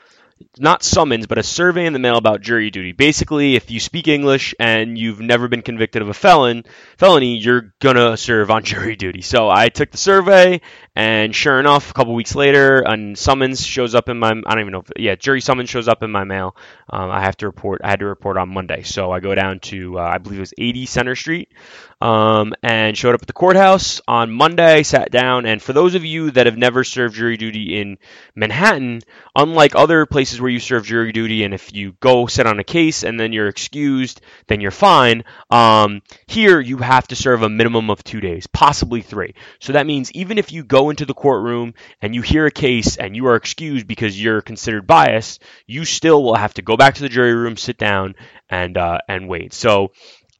Not 0.61 0.83
summons, 0.83 1.25
but 1.25 1.37
a 1.37 1.43
survey 1.43 1.85
in 1.85 1.93
the 1.93 1.99
mail 1.99 2.17
about 2.17 2.41
jury 2.41 2.69
duty. 2.69 2.91
Basically, 2.91 3.55
if 3.55 3.71
you 3.71 3.79
speak 3.79 4.09
English 4.09 4.53
and 4.59 4.97
you've 4.97 5.21
never 5.21 5.47
been 5.47 5.61
convicted 5.61 6.01
of 6.01 6.09
a 6.09 6.13
felon 6.13 6.65
felony, 6.97 7.37
you're 7.37 7.73
gonna 7.79 8.17
serve 8.17 8.51
on 8.51 8.63
jury 8.65 8.97
duty. 8.97 9.21
So 9.21 9.49
I 9.49 9.69
took 9.69 9.89
the 9.89 9.97
survey, 9.97 10.59
and 10.97 11.33
sure 11.33 11.61
enough, 11.61 11.91
a 11.91 11.93
couple 11.93 12.13
weeks 12.13 12.35
later, 12.35 12.81
a 12.81 13.15
summons 13.15 13.65
shows 13.65 13.95
up 13.95 14.09
in 14.09 14.19
my 14.19 14.31
I 14.31 14.33
don't 14.33 14.59
even 14.59 14.73
know. 14.73 14.79
If, 14.79 14.91
yeah, 14.97 15.15
jury 15.15 15.39
summons 15.39 15.69
shows 15.69 15.87
up 15.87 16.03
in 16.03 16.11
my 16.11 16.25
mail. 16.25 16.57
Um, 16.89 17.09
I 17.09 17.21
have 17.21 17.37
to 17.37 17.45
report. 17.45 17.79
I 17.81 17.89
had 17.89 17.99
to 17.99 18.07
report 18.07 18.35
on 18.35 18.49
Monday, 18.49 18.83
so 18.83 19.13
I 19.13 19.21
go 19.21 19.33
down 19.33 19.61
to 19.61 19.97
uh, 19.97 20.01
I 20.01 20.17
believe 20.17 20.39
it 20.39 20.41
was 20.41 20.53
80 20.57 20.85
Center 20.87 21.15
Street, 21.15 21.53
um, 22.01 22.53
and 22.63 22.97
showed 22.97 23.15
up 23.15 23.21
at 23.21 23.27
the 23.27 23.33
courthouse 23.33 24.01
on 24.09 24.29
Monday. 24.29 24.83
Sat 24.83 25.09
down, 25.09 25.45
and 25.45 25.61
for 25.61 25.71
those 25.71 25.95
of 25.95 26.03
you 26.03 26.31
that 26.31 26.47
have 26.47 26.57
never 26.57 26.83
served 26.83 27.15
jury 27.15 27.37
duty 27.37 27.79
in 27.79 27.97
Manhattan, 28.35 29.01
unlike 29.37 29.75
other 29.75 30.05
places 30.05 30.41
where 30.41 30.48
you 30.49 30.59
serve 30.59 30.85
jury 30.85 31.11
duty, 31.11 31.43
and 31.43 31.53
if 31.53 31.73
you 31.73 31.93
go 31.99 32.27
sit 32.27 32.45
on 32.47 32.59
a 32.59 32.63
case 32.63 33.03
and 33.03 33.19
then 33.19 33.31
you're 33.33 33.47
excused, 33.47 34.21
then 34.47 34.61
you're 34.61 34.71
fine. 34.71 35.23
Um, 35.49 36.01
here 36.27 36.59
you 36.59 36.77
have 36.77 37.07
to 37.09 37.15
serve 37.15 37.43
a 37.43 37.49
minimum 37.49 37.89
of 37.89 38.03
two 38.03 38.19
days, 38.19 38.47
possibly 38.47 39.01
three. 39.01 39.35
So 39.59 39.73
that 39.73 39.85
means 39.87 40.11
even 40.13 40.37
if 40.37 40.51
you 40.51 40.63
go 40.63 40.89
into 40.89 41.05
the 41.05 41.13
courtroom 41.13 41.73
and 42.01 42.13
you 42.15 42.21
hear 42.21 42.45
a 42.45 42.51
case 42.51 42.97
and 42.97 43.15
you 43.15 43.27
are 43.27 43.35
excused 43.35 43.87
because 43.87 44.21
you're 44.21 44.41
considered 44.41 44.87
biased, 44.87 45.41
you 45.67 45.85
still 45.85 46.23
will 46.23 46.35
have 46.35 46.53
to 46.55 46.61
go 46.61 46.75
back 46.77 46.95
to 46.95 47.01
the 47.01 47.09
jury 47.09 47.33
room, 47.33 47.57
sit 47.57 47.77
down, 47.77 48.15
and 48.49 48.77
uh, 48.77 48.99
and 49.07 49.27
wait. 49.27 49.53
So 49.53 49.91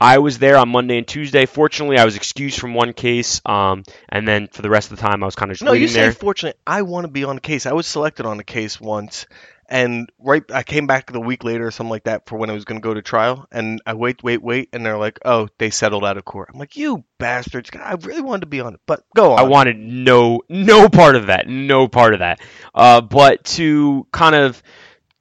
I 0.02 0.20
was 0.20 0.40
there 0.40 0.56
on 0.56 0.70
Monday 0.70 0.98
and 0.98 1.06
Tuesday. 1.08 1.46
Fortunately, 1.46 1.98
I 1.98 2.06
was 2.06 2.16
excused 2.16 2.58
from 2.58 2.74
one 2.74 2.94
case, 2.94 3.42
um, 3.46 3.84
and 4.08 4.26
then 4.26 4.48
for 4.48 4.62
the 4.62 4.70
rest 4.70 4.92
of 4.92 4.98
the 4.98 5.02
time, 5.02 5.22
I 5.22 5.26
was 5.26 5.36
kind 5.36 5.52
of 5.52 5.58
just 5.58 5.66
No, 5.66 5.74
you 5.74 5.90
say 5.90 6.04
there. 6.04 6.12
fortunately. 6.14 6.58
I 6.66 6.84
want 6.84 7.04
to 7.04 7.12
be 7.12 7.26
on 7.26 7.36
a 7.36 7.42
case. 7.42 7.66
I 7.66 7.74
was 7.74 7.86
selected 7.86 8.26
on 8.26 8.40
a 8.40 8.44
case 8.46 8.80
once, 8.80 9.26
and 9.70 10.12
right, 10.20 10.44
I 10.52 10.64
came 10.64 10.88
back 10.88 11.12
the 11.12 11.22
week 11.22 11.44
later 11.44 11.68
or 11.68 11.72
something 11.72 11.92
like 11.92 12.06
that 12.06 12.28
for 12.28 12.38
when 12.38 12.50
I 12.50 12.54
was 12.54 12.66
going 12.66 12.82
to 12.82 12.84
go 12.84 12.94
to 12.94 13.02
trial, 13.02 13.48
and 13.52 13.82
I 13.86 13.94
wait, 13.94 14.24
wait, 14.24 14.42
wait, 14.42 14.70
and 14.74 14.86
they're 14.86 14.98
like, 14.98 15.20
"Oh, 15.24 15.48
they 15.60 15.70
settled 15.70 16.04
out 16.04 16.18
of 16.18 16.26
court." 16.26 16.50
I'm 16.52 16.60
like, 16.60 16.76
"You 16.76 17.04
bastards!" 17.20 17.70
I 17.74 17.94
really 18.02 18.22
wanted 18.22 18.42
to 18.42 18.48
be 18.48 18.62
on 18.62 18.74
it, 18.74 18.82
but 18.86 19.04
go 19.16 19.34
on. 19.34 19.40
I 19.40 19.44
wanted 19.44 19.78
no 19.78 20.42
no 20.50 20.90
part 20.90 21.16
of 21.16 21.28
that, 21.28 21.48
no 21.48 21.88
part 21.88 22.14
of 22.14 22.20
that. 22.20 22.42
Uh, 22.74 23.02
but 23.02 23.44
to 23.46 24.08
kind 24.12 24.36
of 24.36 24.62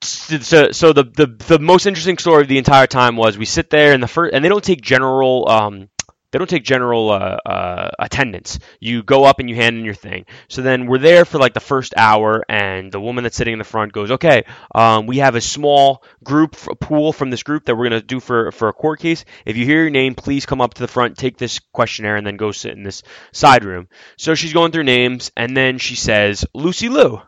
so, 0.01 0.71
so 0.73 0.93
the, 0.93 1.05
the 1.05 1.27
the 1.27 1.59
most 1.59 1.87
interesting 1.87 2.19
story 2.19 2.43
of 2.43 2.49
the 2.49 2.59
entire 2.59 2.87
time 2.87 3.17
was 3.17 3.37
we 3.37 3.45
sit 3.45 3.69
there 3.69 3.93
and 3.93 4.03
the 4.03 4.09
first 4.09 4.35
and 4.35 4.45
they 4.45 4.49
don't 4.49 4.65
take 4.65 4.81
general 4.81 5.49
um 5.49 5.89
they 6.31 6.39
don't 6.39 6.49
take 6.49 6.65
general 6.65 7.11
uh, 7.11 7.39
uh, 7.45 7.91
attendance. 7.99 8.59
You 8.81 9.03
go 9.03 9.25
up 9.25 9.39
and 9.39 9.49
you 9.49 9.57
hand 9.57 9.79
in 9.79 9.85
your 9.85 9.95
thing. 9.95 10.27
So 10.49 10.63
then 10.63 10.87
we're 10.87 10.99
there 10.99 11.25
for 11.25 11.39
like 11.39 11.55
the 11.55 11.61
first 11.61 11.95
hour, 11.97 12.45
and 12.49 12.93
the 12.93 13.01
woman 13.01 13.25
that's 13.25 13.37
sitting 13.37 13.53
in 13.53 13.59
the 13.59 13.65
front 13.65 13.93
goes, 13.93 14.11
"Okay, 14.11 14.45
um, 14.75 15.07
we 15.07 15.19
have 15.19 15.35
a 15.35 15.41
small 15.41 16.03
group 16.23 16.57
a 16.69 16.75
pool 16.75 17.13
from 17.13 17.31
this 17.31 17.43
group 17.43 17.65
that 17.67 17.77
we're 17.77 17.89
gonna 17.89 18.03
do 18.03 18.21
for 18.21 18.53
for 18.53 18.69
a 18.69 18.73
court 18.73 19.01
case. 19.01 19.25
If 19.47 19.57
you 19.57 19.65
hear 19.65 19.83
your 19.83 19.91
name, 19.91 20.15
please 20.15 20.47
come 20.47 20.61
up 20.61 20.75
to 20.75 20.81
the 20.81 20.89
front, 20.89 21.17
take 21.17 21.39
this 21.39 21.61
questionnaire, 21.73 22.17
and 22.17 22.27
then 22.27 22.37
go 22.37 22.53
sit 22.53 22.73
in 22.73 22.83
this 22.83 23.03
side 23.33 23.65
room." 23.65 23.89
So 24.17 24.35
she's 24.35 24.53
going 24.53 24.73
through 24.73 24.85
names, 24.85 25.31
and 25.37 25.57
then 25.57 25.79
she 25.79 25.97
says, 25.97 26.45
"Lucy 26.55 26.89
Liu." 26.89 27.23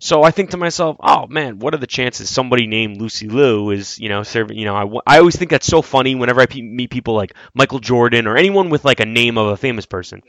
So 0.00 0.22
I 0.22 0.30
think 0.30 0.50
to 0.50 0.56
myself, 0.56 0.96
oh 1.00 1.26
man, 1.26 1.58
what 1.58 1.74
are 1.74 1.78
the 1.78 1.86
chances 1.86 2.30
somebody 2.30 2.66
named 2.66 3.00
Lucy 3.00 3.28
Liu 3.28 3.70
is, 3.70 3.98
you 3.98 4.08
know, 4.08 4.22
serving, 4.22 4.56
you 4.56 4.64
know, 4.64 4.76
I, 5.06 5.14
I 5.14 5.18
always 5.18 5.36
think 5.36 5.50
that's 5.50 5.66
so 5.66 5.82
funny 5.82 6.14
whenever 6.14 6.40
I 6.40 6.46
pe- 6.46 6.62
meet 6.62 6.90
people 6.90 7.14
like 7.14 7.34
Michael 7.52 7.80
Jordan 7.80 8.28
or 8.28 8.36
anyone 8.36 8.70
with 8.70 8.84
like 8.84 9.00
a 9.00 9.06
name 9.06 9.38
of 9.38 9.48
a 9.48 9.56
famous 9.56 9.86
person. 9.86 10.22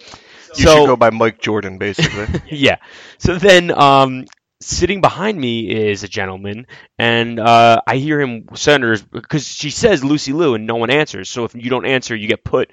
you 0.58 0.66
so 0.66 0.76
should 0.78 0.86
go 0.88 0.96
by 0.96 1.12
Mike 1.12 1.40
Jordan, 1.40 1.78
basically. 1.78 2.28
yeah. 2.50 2.78
So 3.20 3.38
then, 3.38 3.72
um, 3.72 4.26
sitting 4.62 5.02
behind 5.02 5.40
me 5.40 5.70
is 5.70 6.04
a 6.04 6.08
gentleman, 6.08 6.68
and 6.98 7.40
uh, 7.40 7.82
I 7.88 7.96
hear 7.98 8.20
him 8.20 8.50
senators 8.56 9.02
because 9.02 9.48
she 9.48 9.70
says 9.70 10.04
Lucy 10.04 10.34
Liu, 10.34 10.54
and 10.56 10.68
no 10.68 10.76
one 10.76 10.90
answers. 10.90 11.30
So 11.30 11.46
if 11.46 11.56
you 11.56 11.70
don't 11.70 11.86
answer, 11.86 12.16
you 12.16 12.28
get 12.28 12.44
put 12.44 12.72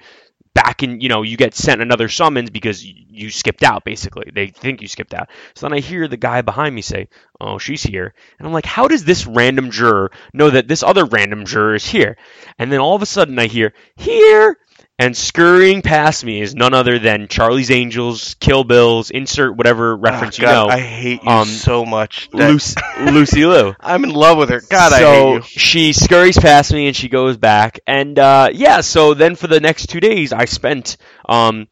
back 0.57 0.81
in. 0.83 1.01
You 1.01 1.09
know, 1.09 1.21
you 1.21 1.37
get 1.37 1.53
sent 1.55 1.81
another 1.81 2.09
summons 2.09 2.49
because 2.49 2.83
you 2.83 3.29
skipped 3.29 3.63
out. 3.63 3.83
Basically, 3.85 4.31
they 4.33 4.47
think 4.47 4.81
you 4.81 4.87
skipped 4.87 5.13
out. 5.13 5.29
So 5.55 5.67
then 5.67 5.77
I 5.77 5.79
hear 5.79 6.07
the 6.07 6.17
guy 6.17 6.41
behind 6.41 6.73
me 6.73 6.81
say, 6.81 7.09
"Oh, 7.39 7.57
she's 7.59 7.83
here," 7.83 8.13
and 8.39 8.47
I'm 8.47 8.53
like, 8.53 8.65
"How 8.65 8.87
does 8.87 9.03
this 9.05 9.25
random 9.27 9.69
juror 9.71 10.11
know 10.33 10.49
that 10.49 10.67
this 10.67 10.83
other 10.83 11.05
random 11.05 11.45
juror 11.45 11.75
is 11.75 11.85
here?" 11.85 12.17
And 12.57 12.71
then 12.71 12.79
all 12.79 12.95
of 12.95 13.01
a 13.01 13.05
sudden, 13.05 13.37
I 13.39 13.47
hear 13.47 13.73
here. 13.95 14.57
And 14.99 15.15
scurrying 15.15 15.83
past 15.83 16.25
me 16.25 16.41
is 16.41 16.55
none 16.55 16.73
other 16.73 16.97
than 16.97 17.27
Charlie's 17.27 17.69
Angels, 17.69 18.35
Kill 18.39 18.63
Bills, 18.63 19.11
insert 19.11 19.55
whatever 19.55 19.95
reference 19.95 20.39
Ah, 20.39 20.41
you 20.41 20.47
know. 20.47 20.67
I 20.69 20.79
hate 20.79 21.21
you 21.23 21.29
Um, 21.29 21.47
so 21.47 21.85
much. 21.85 22.29
That- 22.31 22.49
Lucy, 22.49 22.75
Lucy 23.01 23.45
Liu. 23.45 23.75
I'm 23.79 24.03
in 24.05 24.09
love 24.09 24.39
with 24.39 24.49
her. 24.49 24.59
God, 24.67 24.93
I 24.93 24.97
hate 24.97 25.03
so 25.03 25.33
you. 25.35 25.41
she 25.43 25.93
scurries 25.93 26.39
past 26.39 26.73
me 26.73 26.87
and 26.87 26.95
she 26.95 27.09
goes 27.09 27.37
back, 27.37 27.79
and 27.85 28.17
uh, 28.17 28.49
yeah. 28.51 28.81
So 28.81 29.13
then 29.13 29.35
for 29.35 29.45
the 29.45 29.59
next 29.59 29.87
two 29.89 29.99
days, 29.99 30.33
I 30.33 30.45
spent 30.45 30.97
um, 31.29 31.67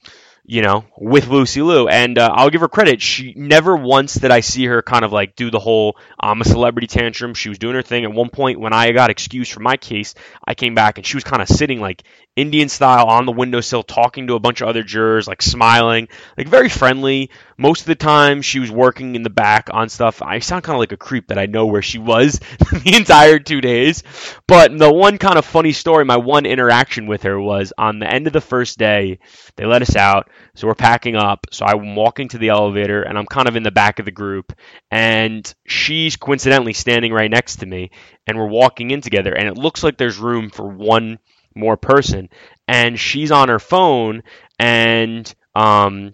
you 0.48 0.62
know, 0.62 0.86
with 0.98 1.28
Lucy 1.28 1.62
Liu. 1.62 1.88
And 1.88 2.18
uh, 2.18 2.30
I'll 2.34 2.50
give 2.50 2.62
her 2.62 2.68
credit. 2.68 3.02
She 3.02 3.34
never 3.36 3.76
once 3.76 4.14
did 4.16 4.32
I 4.32 4.42
see 4.42 4.66
her 4.66 4.82
kind 4.82 5.04
of 5.04 5.12
like 5.12 5.36
do 5.36 5.50
the 5.50 5.60
whole 5.60 5.98
I'm 6.20 6.42
a 6.42 6.46
celebrity 6.46 6.88
tantrum. 6.88 7.34
She 7.34 7.50
was 7.50 7.58
doing 7.58 7.76
her 7.76 7.82
thing. 7.82 8.04
At 8.04 8.14
one 8.14 8.30
point, 8.30 8.60
when 8.60 8.74
I 8.74 8.92
got 8.92 9.10
excused 9.10 9.52
from 9.52 9.64
my 9.64 9.78
case, 9.78 10.14
I 10.46 10.54
came 10.54 10.76
back 10.76 10.98
and 10.98 11.06
she 11.06 11.18
was 11.18 11.24
kind 11.24 11.42
of 11.42 11.48
sitting 11.48 11.80
like 11.80 12.04
Indian 12.36 12.68
style 12.68 13.06
on 13.06 13.26
the 13.26 13.32
windowsill, 13.32 13.84
talking 13.84 14.28
to 14.28 14.36
a 14.36 14.40
bunch 14.40 14.60
of 14.60 14.68
other 14.68 14.84
jurors, 14.84 15.28
like 15.28 15.42
smiling, 15.42 16.10
like 16.38 16.48
very 16.50 16.68
friendly. 16.68 17.30
Most 17.58 17.82
of 17.82 17.88
the 17.88 17.96
time, 17.96 18.42
she 18.42 18.60
was 18.60 18.70
working 18.70 19.16
in 19.16 19.24
the 19.24 19.30
back 19.30 19.70
on 19.72 19.88
stuff. 19.88 20.22
I 20.22 20.40
sound 20.40 20.64
kind 20.64 20.76
of 20.76 20.82
like 20.82 20.92
a 20.92 20.98
creep 20.98 21.28
that 21.30 21.40
I 21.40 21.46
know 21.46 21.68
where 21.68 21.82
she 21.82 21.98
was 21.98 22.40
the 22.60 22.96
entire 22.96 23.40
two 23.40 23.62
days. 23.62 24.04
But 24.48 24.78
the 24.78 24.92
one 24.92 25.18
kind 25.18 25.38
of 25.38 25.46
funny 25.46 25.72
story, 25.72 26.04
my 26.04 26.18
one 26.18 26.46
interaction 26.46 27.08
with 27.08 27.24
her 27.24 27.40
was 27.40 27.72
on 27.78 28.00
the 28.00 28.12
end 28.12 28.28
of 28.28 28.34
the 28.34 28.42
first 28.42 28.78
day. 28.78 29.20
They 29.56 29.66
let 29.66 29.82
us 29.82 29.96
out, 29.96 30.30
so 30.56 30.68
we're 30.68 30.76
packing 30.76 31.16
up. 31.16 31.48
So 31.52 31.66
I'm 31.66 31.96
walking 31.96 32.30
to 32.30 32.38
the 32.38 32.50
elevator, 32.50 33.02
and 33.02 33.18
I'm 33.18 33.26
kind 33.26 33.48
of 33.48 33.56
in 33.56 33.64
the 33.64 33.72
back 33.72 34.00
of 34.00 34.06
the 34.06 34.12
group, 34.12 34.54
and 34.92 35.54
she's 35.66 36.16
coincidentally 36.16 36.74
standing 36.74 37.14
right 37.14 37.30
next 37.30 37.58
to 37.58 37.66
me, 37.66 37.92
and 38.28 38.38
we're 38.38 38.48
walking 38.48 38.92
in 38.92 39.02
together, 39.02 39.34
and 39.34 39.48
it 39.48 39.58
looks 39.58 39.84
like 39.84 39.98
there's 39.98 40.18
room 40.18 40.50
for 40.50 40.68
one 40.68 41.20
more 41.56 41.78
person, 41.78 42.30
and 42.68 43.00
she's 43.00 43.32
on 43.32 43.50
her 43.50 43.60
phone, 43.60 44.24
and 44.60 45.34
um, 45.56 46.14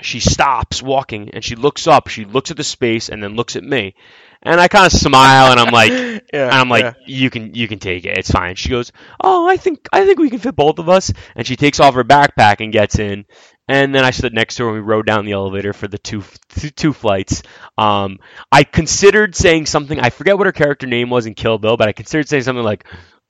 she 0.00 0.20
stops 0.20 0.82
walking, 0.82 1.30
and 1.30 1.44
she 1.44 1.56
looks 1.56 1.86
up, 1.86 2.08
she 2.08 2.24
looks 2.24 2.50
at 2.50 2.56
the 2.56 2.64
space, 2.64 3.08
and 3.08 3.22
then 3.22 3.36
looks 3.36 3.56
at 3.56 3.64
me, 3.64 3.94
and 4.42 4.60
I 4.60 4.68
kind 4.68 4.86
of 4.86 4.92
smile, 4.92 5.50
and 5.52 5.60
I'm 5.60 5.72
like. 5.72 5.92
yeah, 6.32 6.46
And 6.46 6.54
I'm 6.54 6.68
like, 6.68 6.84
yeah. 6.84 6.92
you 7.06 7.30
can 7.30 7.54
you 7.54 7.68
can 7.68 7.78
take 7.78 8.04
it. 8.04 8.18
It's 8.18 8.30
fine. 8.30 8.56
She 8.56 8.68
goes, 8.68 8.92
oh, 9.22 9.48
I 9.48 9.56
think 9.56 9.88
I 9.92 10.04
think 10.04 10.18
we 10.18 10.30
can 10.30 10.38
fit 10.38 10.56
both 10.56 10.78
of 10.78 10.88
us. 10.88 11.12
And 11.34 11.46
she 11.46 11.56
takes 11.56 11.80
off 11.80 11.94
her 11.94 12.04
backpack 12.04 12.60
and 12.60 12.72
gets 12.72 12.98
in. 12.98 13.26
And 13.68 13.94
then 13.94 14.04
I 14.04 14.10
stood 14.12 14.32
next 14.32 14.56
to 14.56 14.64
her 14.64 14.68
and 14.70 14.76
we 14.76 14.80
rode 14.80 15.06
down 15.06 15.24
the 15.24 15.32
elevator 15.32 15.72
for 15.72 15.88
the 15.88 15.98
two 15.98 16.22
two, 16.50 16.70
two 16.70 16.92
flights. 16.92 17.42
Um, 17.76 18.18
I 18.50 18.64
considered 18.64 19.34
saying 19.34 19.66
something. 19.66 19.98
I 19.98 20.10
forget 20.10 20.38
what 20.38 20.46
her 20.46 20.52
character 20.52 20.86
name 20.86 21.10
was 21.10 21.26
in 21.26 21.34
Kill 21.34 21.58
Bill, 21.58 21.76
but 21.76 21.88
I 21.88 21.92
considered 21.92 22.28
saying 22.28 22.44
something 22.44 22.64
like. 22.64 22.86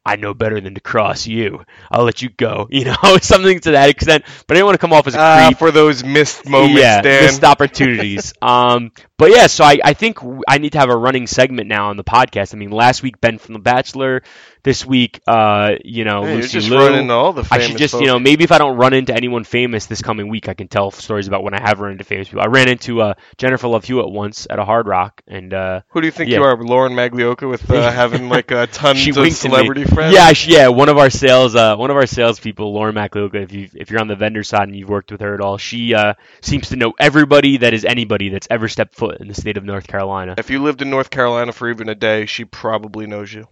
I 0.06 0.14
know 0.14 0.34
better 0.34 0.60
than 0.60 0.74
to 0.74 0.80
cross 0.80 1.26
you. 1.26 1.64
I'll 1.90 2.04
let 2.04 2.22
you 2.22 2.30
go. 2.30 2.68
You 2.76 2.84
know, 2.84 3.16
something 3.22 3.58
to 3.60 3.70
that 3.70 3.88
extent. 3.88 4.24
But 4.46 4.54
I 4.54 4.58
didn't 4.58 4.66
want 4.66 4.74
to 4.74 4.78
come 4.78 4.92
off 4.92 5.06
as 5.06 5.14
a 5.14 5.46
creep 5.46 5.58
for 5.58 5.70
those 5.70 6.04
missed 6.04 6.46
moments, 6.46 6.78
yeah, 6.78 7.00
Dan. 7.00 7.24
missed 7.24 7.42
opportunities. 7.42 8.34
um, 8.42 8.92
but 9.16 9.30
yeah, 9.30 9.46
so 9.46 9.64
I, 9.64 9.78
I 9.82 9.94
think 9.94 10.18
I 10.46 10.58
need 10.58 10.72
to 10.72 10.78
have 10.78 10.90
a 10.90 10.96
running 10.96 11.26
segment 11.26 11.68
now 11.68 11.88
on 11.88 11.96
the 11.96 12.04
podcast. 12.04 12.52
I 12.54 12.58
mean, 12.58 12.70
last 12.70 13.02
week 13.02 13.18
Ben 13.18 13.38
from 13.38 13.54
The 13.54 13.60
Bachelor, 13.60 14.22
this 14.66 14.84
week, 14.84 15.20
uh, 15.28 15.76
you 15.84 16.04
know, 16.04 16.24
Hey, 16.24 16.34
Lucy 16.34 16.58
just 16.58 16.70
Liu. 16.70 16.80
running 16.80 17.08
all 17.08 17.32
the 17.32 17.46
I 17.52 17.60
should 17.60 17.76
just, 17.78 17.92
folk. 17.92 18.00
you 18.00 18.08
know, 18.08 18.18
maybe 18.18 18.42
if 18.42 18.50
I 18.50 18.58
don't 18.58 18.76
run 18.76 18.94
into 18.94 19.14
anyone 19.14 19.44
famous 19.44 19.86
this 19.86 20.02
coming 20.02 20.28
week, 20.28 20.48
I 20.48 20.54
can 20.54 20.66
tell 20.66 20.90
stories 20.90 21.28
about 21.28 21.44
when 21.44 21.54
I 21.54 21.60
have 21.60 21.78
run 21.78 21.92
into 21.92 22.02
famous 22.02 22.26
people. 22.26 22.42
I 22.42 22.46
ran 22.48 22.68
into 22.68 23.00
uh, 23.00 23.14
Jennifer 23.38 23.68
Love 23.68 23.84
Hewitt 23.84 24.10
once 24.10 24.48
at 24.50 24.58
a 24.58 24.64
Hard 24.64 24.88
Rock, 24.88 25.22
and 25.28 25.54
uh, 25.54 25.82
Who 25.90 26.00
do 26.00 26.08
you 26.08 26.10
think 26.10 26.30
yeah. 26.30 26.38
you 26.38 26.42
are, 26.42 26.56
Lauren 26.60 26.94
Maglioka, 26.94 27.48
with 27.48 27.70
uh, 27.70 27.92
having 27.92 28.28
like 28.28 28.48
tons 28.72 28.98
she 28.98 29.10
of 29.10 29.18
winked 29.18 29.38
at 29.44 29.50
me. 29.50 29.50
celebrity 29.56 29.84
friends? 29.84 30.12
Yeah, 30.12 30.32
she, 30.32 30.54
yeah. 30.54 30.66
One 30.66 30.88
of 30.88 30.98
our 30.98 31.10
sales, 31.10 31.54
uh, 31.54 31.76
one 31.76 31.90
of 31.92 31.96
our 31.96 32.06
salespeople, 32.06 32.74
Lauren 32.74 32.96
McLuca. 32.96 33.36
If 33.44 33.52
you 33.52 33.68
if 33.72 33.92
you're 33.92 34.00
on 34.00 34.08
the 34.08 34.16
vendor 34.16 34.42
side 34.42 34.64
and 34.64 34.74
you've 34.74 34.88
worked 34.88 35.12
with 35.12 35.20
her 35.20 35.32
at 35.32 35.40
all, 35.40 35.58
she 35.58 35.94
uh, 35.94 36.14
seems 36.40 36.70
to 36.70 36.76
know 36.76 36.92
everybody 36.98 37.58
that 37.58 37.72
is 37.72 37.84
anybody 37.84 38.30
that's 38.30 38.48
ever 38.50 38.66
stepped 38.66 38.96
foot 38.96 39.20
in 39.20 39.28
the 39.28 39.34
state 39.34 39.56
of 39.56 39.62
North 39.64 39.86
Carolina. 39.86 40.34
If 40.38 40.50
you 40.50 40.60
lived 40.60 40.82
in 40.82 40.90
North 40.90 41.10
Carolina 41.10 41.52
for 41.52 41.70
even 41.70 41.88
a 41.88 41.94
day, 41.94 42.26
she 42.26 42.44
probably 42.44 43.06
knows 43.06 43.32
you. 43.32 43.46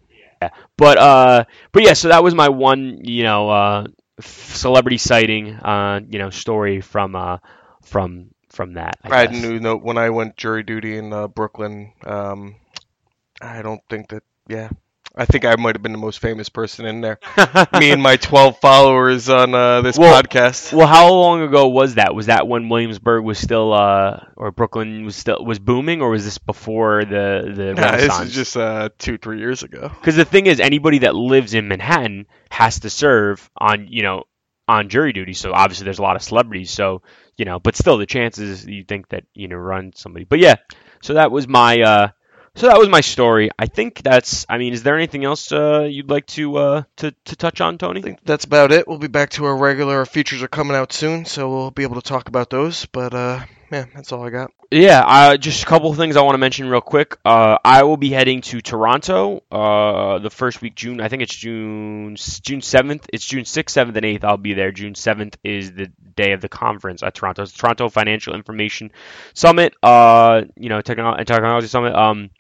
But 0.77 0.99
uh, 0.99 1.45
but 1.73 1.83
yeah. 1.83 1.93
So 1.95 2.09
that 2.09 2.23
was 2.23 2.35
my 2.35 2.49
one, 2.49 3.01
you 3.05 3.23
know, 3.23 3.49
uh, 3.51 3.87
celebrity 4.21 4.99
sighting, 4.99 5.55
uh, 5.55 6.01
you 6.09 6.19
know, 6.19 6.31
story 6.31 6.81
from 6.81 7.15
uh, 7.15 7.39
from 7.83 8.31
from 8.51 8.75
that. 8.75 8.99
I, 9.05 9.23
I 9.23 9.27
knew 9.27 9.61
no, 9.61 9.77
when 9.77 9.99
I 9.99 10.11
went 10.11 10.37
jury 10.37 10.63
duty 10.63 10.97
in 10.97 11.13
uh, 11.13 11.29
Brooklyn. 11.29 11.93
Um, 12.05 12.57
I 13.41 13.63
don't 13.63 13.83
think 13.89 14.09
that. 14.11 14.23
Yeah, 14.49 14.71
I 15.17 15.27
think 15.27 15.45
I 15.45 15.55
might 15.57 15.77
have 15.77 15.83
been 15.83 15.93
the 15.93 15.99
most 15.99 16.19
famous 16.19 16.49
person 16.49 16.87
in 16.87 17.01
there. 17.01 17.21
Me 17.79 17.93
and 17.93 18.03
my 18.03 18.17
12 18.17 18.59
followers 18.59 19.29
on 19.29 19.55
uh, 19.55 19.81
this 19.81 19.97
Well, 19.97 20.21
podcast. 20.21 20.73
Well, 20.73 20.89
how 20.89 21.13
long 21.13 21.43
ago 21.43 21.69
was 21.69 21.95
that? 21.95 22.15
Was 22.15 22.27
that 22.27 22.49
when 22.49 22.69
Williamsburg 22.69 23.25
was 23.25 23.39
still, 23.39 23.73
uh, 23.73 24.25
or 24.37 24.51
Brooklyn 24.51 25.05
was 25.05 25.15
still 25.15 25.45
was 25.45 25.61
booming, 25.61 26.03
or 26.03 26.11
was 26.11 26.25
this 26.25 26.39
before 26.39 27.05
the 27.05 27.53
the 27.55 27.75
Nah, 27.75 27.97
this 27.97 28.21
is 28.21 28.35
just 28.35 28.57
uh, 28.57 28.89
two, 28.99 29.17
three 29.19 29.39
years 29.39 29.63
ago. 29.63 29.89
Because 29.89 30.17
the 30.17 30.25
thing 30.25 30.47
is, 30.47 30.59
anybody 30.59 30.99
that 31.01 31.15
lives 31.15 31.55
in 31.55 31.69
Manhattan 31.69 32.27
has 32.51 32.81
to 32.81 32.91
serve 32.91 33.49
on, 33.57 33.87
you 33.89 34.03
know, 34.03 34.25
on 34.67 34.89
jury 34.89 35.13
duty. 35.13 35.35
So 35.35 35.53
obviously, 35.53 35.85
there's 35.85 36.01
a 36.01 36.03
lot 36.03 36.17
of 36.17 36.23
celebrities. 36.23 36.71
So 36.71 37.03
you 37.37 37.45
know, 37.45 37.59
but 37.59 37.77
still, 37.77 37.99
the 37.99 38.07
chances 38.07 38.67
you 38.67 38.85
think 38.85 39.09
that 39.11 39.25
you 39.35 39.49
know 39.49 39.57
run 39.57 39.93
somebody. 39.95 40.25
But 40.25 40.39
yeah, 40.39 40.57
so 41.03 41.15
that 41.15 41.31
was 41.31 41.49
my, 41.49 41.81
uh, 41.81 42.09
so 42.57 42.69
that 42.69 42.79
was 42.79 42.89
my 42.89 43.01
story. 43.01 43.51
I 43.59 43.67
think 43.67 44.03
that's. 44.03 44.47
I 44.49 44.59
mean, 44.59 44.73
is 44.73 44.83
there 44.83 44.97
anything 44.97 45.25
else 45.25 45.51
uh, 45.53 45.83
you'd 45.91 46.11
like 46.11 46.27
to 46.29 46.57
uh, 46.57 46.83
to 46.97 47.11
to 47.27 47.37
touch 47.37 47.61
on, 47.61 47.79
Tony? 47.79 48.01
I 48.01 48.03
think 48.03 48.21
that's 48.25 48.45
about 48.45 48.73
it. 48.73 48.87
We'll 48.87 48.99
be 48.99 49.09
back 49.09 49.31
to 49.31 49.45
our 49.47 49.57
regular 49.57 49.99
our 49.99 50.07
features 50.07 50.43
are 50.43 50.49
coming 50.49 50.77
out 50.77 50.93
soon, 50.93 51.25
so 51.25 51.51
we'll 51.51 51.71
be 51.71 51.83
able 51.83 52.01
to 52.01 52.09
talk 52.09 52.29
about 52.29 52.51
those. 52.51 52.87
But 52.87 53.15
uh, 53.15 53.41
yeah, 53.73 53.87
that's 53.95 54.13
all 54.13 54.25
I 54.25 54.31
got. 54.31 54.53
Yeah, 54.71 55.05
uh, 55.07 55.37
just 55.37 55.63
a 55.63 55.67
couple 55.67 55.91
of 55.91 55.97
things 55.97 56.17
I 56.17 56.23
want 56.23 56.35
to 56.35 56.39
mention 56.39 56.69
real 56.69 56.81
quick. 56.81 57.17
Uh, 57.25 57.59
I 57.65 57.85
will 57.85 57.97
be 57.97 58.11
heading 58.11 58.41
to 58.43 58.61
Toronto 58.61 59.43
uh, 59.51 60.19
the 60.19 60.31
first 60.31 60.63
week 60.63 60.75
June. 60.75 61.01
I 61.01 61.09
think 61.09 61.23
it's 61.23 61.35
June 61.35 62.17
June 62.17 62.61
seventh. 62.61 63.09
It's 63.13 63.25
June 63.25 63.45
sixth, 63.45 63.75
seventh, 63.75 63.97
and 63.97 64.05
eighth. 64.05 64.25
I'll 64.25 64.37
be 64.37 64.55
there. 64.55 64.73
June 64.73 64.95
seventh 64.95 65.37
is 65.45 65.73
the 65.73 65.93
day 66.17 66.33
of 66.33 66.41
the 66.41 66.49
conference 66.49 67.03
at 67.03 67.15
Toronto. 67.15 67.43
It's 67.43 67.53
Toronto 67.53 67.89
Financial 67.89 68.35
Information 68.35 68.91
Summit. 69.33 69.75
Uh, 69.83 70.43
you 70.57 70.69
know, 70.69 70.81
techno- 70.81 71.17
technology 71.17 71.69
summit. 71.69 71.95
Um, 71.95 72.31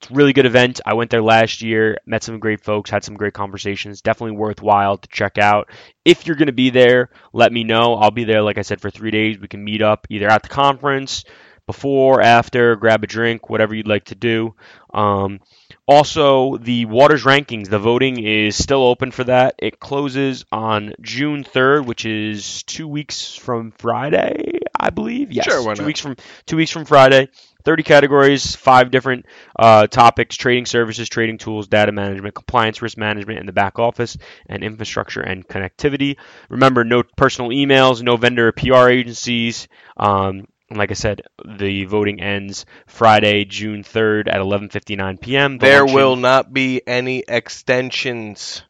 it's 0.00 0.10
really 0.10 0.32
good 0.32 0.46
event. 0.46 0.80
I 0.86 0.94
went 0.94 1.10
there 1.10 1.22
last 1.22 1.60
year, 1.60 1.98
met 2.06 2.22
some 2.22 2.38
great 2.38 2.62
folks, 2.62 2.90
had 2.90 3.04
some 3.04 3.16
great 3.16 3.34
conversations. 3.34 4.00
Definitely 4.00 4.36
worthwhile 4.36 4.98
to 4.98 5.08
check 5.08 5.38
out. 5.38 5.70
If 6.04 6.26
you're 6.26 6.36
going 6.36 6.46
to 6.46 6.52
be 6.52 6.70
there, 6.70 7.10
let 7.32 7.52
me 7.52 7.64
know. 7.64 7.94
I'll 7.94 8.10
be 8.12 8.24
there, 8.24 8.42
like 8.42 8.58
I 8.58 8.62
said, 8.62 8.80
for 8.80 8.90
three 8.90 9.10
days. 9.10 9.38
We 9.38 9.48
can 9.48 9.64
meet 9.64 9.82
up 9.82 10.06
either 10.08 10.28
at 10.28 10.42
the 10.42 10.48
conference, 10.48 11.24
before, 11.68 12.22
after, 12.22 12.76
grab 12.76 13.04
a 13.04 13.06
drink, 13.06 13.50
whatever 13.50 13.74
you'd 13.74 13.86
like 13.86 14.06
to 14.06 14.14
do. 14.14 14.54
Um, 14.94 15.40
also, 15.86 16.56
the 16.56 16.86
Waters 16.86 17.24
rankings, 17.24 17.68
the 17.68 17.78
voting 17.78 18.24
is 18.24 18.56
still 18.56 18.82
open 18.82 19.10
for 19.10 19.24
that. 19.24 19.54
It 19.58 19.78
closes 19.78 20.46
on 20.50 20.94
June 21.02 21.44
3rd, 21.44 21.84
which 21.84 22.06
is 22.06 22.62
two 22.62 22.88
weeks 22.88 23.34
from 23.34 23.72
Friday, 23.72 24.57
I 24.78 24.90
believe. 24.90 25.32
Yes, 25.32 25.44
Sure, 25.46 25.74
two 25.74 25.84
weeks 25.84 26.00
from 26.00 26.16
two 26.46 26.56
weeks 26.56 26.70
from 26.70 26.84
Friday. 26.84 27.28
30 27.64 27.82
categories, 27.82 28.54
five 28.56 28.90
different 28.90 29.26
uh, 29.58 29.86
topics 29.88 30.36
trading 30.36 30.64
services, 30.64 31.08
trading 31.08 31.36
tools, 31.36 31.66
data 31.68 31.92
management, 31.92 32.34
compliance, 32.34 32.80
risk 32.80 32.96
management 32.96 33.40
in 33.40 33.46
the 33.46 33.52
back 33.52 33.78
office, 33.78 34.16
and 34.48 34.62
infrastructure 34.62 35.20
and 35.20 35.46
connectivity. 35.46 36.16
Remember, 36.48 36.84
no 36.84 37.02
personal 37.16 37.50
emails, 37.50 38.00
no 38.00 38.16
vendor 38.16 38.48
or 38.48 38.52
PR 38.52 38.88
agencies. 38.88 39.68
Um, 39.96 40.46
and 40.70 40.78
like 40.78 40.90
I 40.90 40.94
said, 40.94 41.22
the 41.44 41.84
voting 41.86 42.20
ends 42.22 42.64
Friday, 42.86 43.44
June 43.44 43.82
3rd 43.82 44.28
at 44.28 44.36
11:59 44.40 45.20
p.m. 45.20 45.58
The 45.58 45.66
There 45.66 45.78
luncheon- 45.80 45.94
will 45.96 46.16
not 46.16 46.52
be 46.52 46.80
any 46.86 47.24
extensions. 47.26 48.62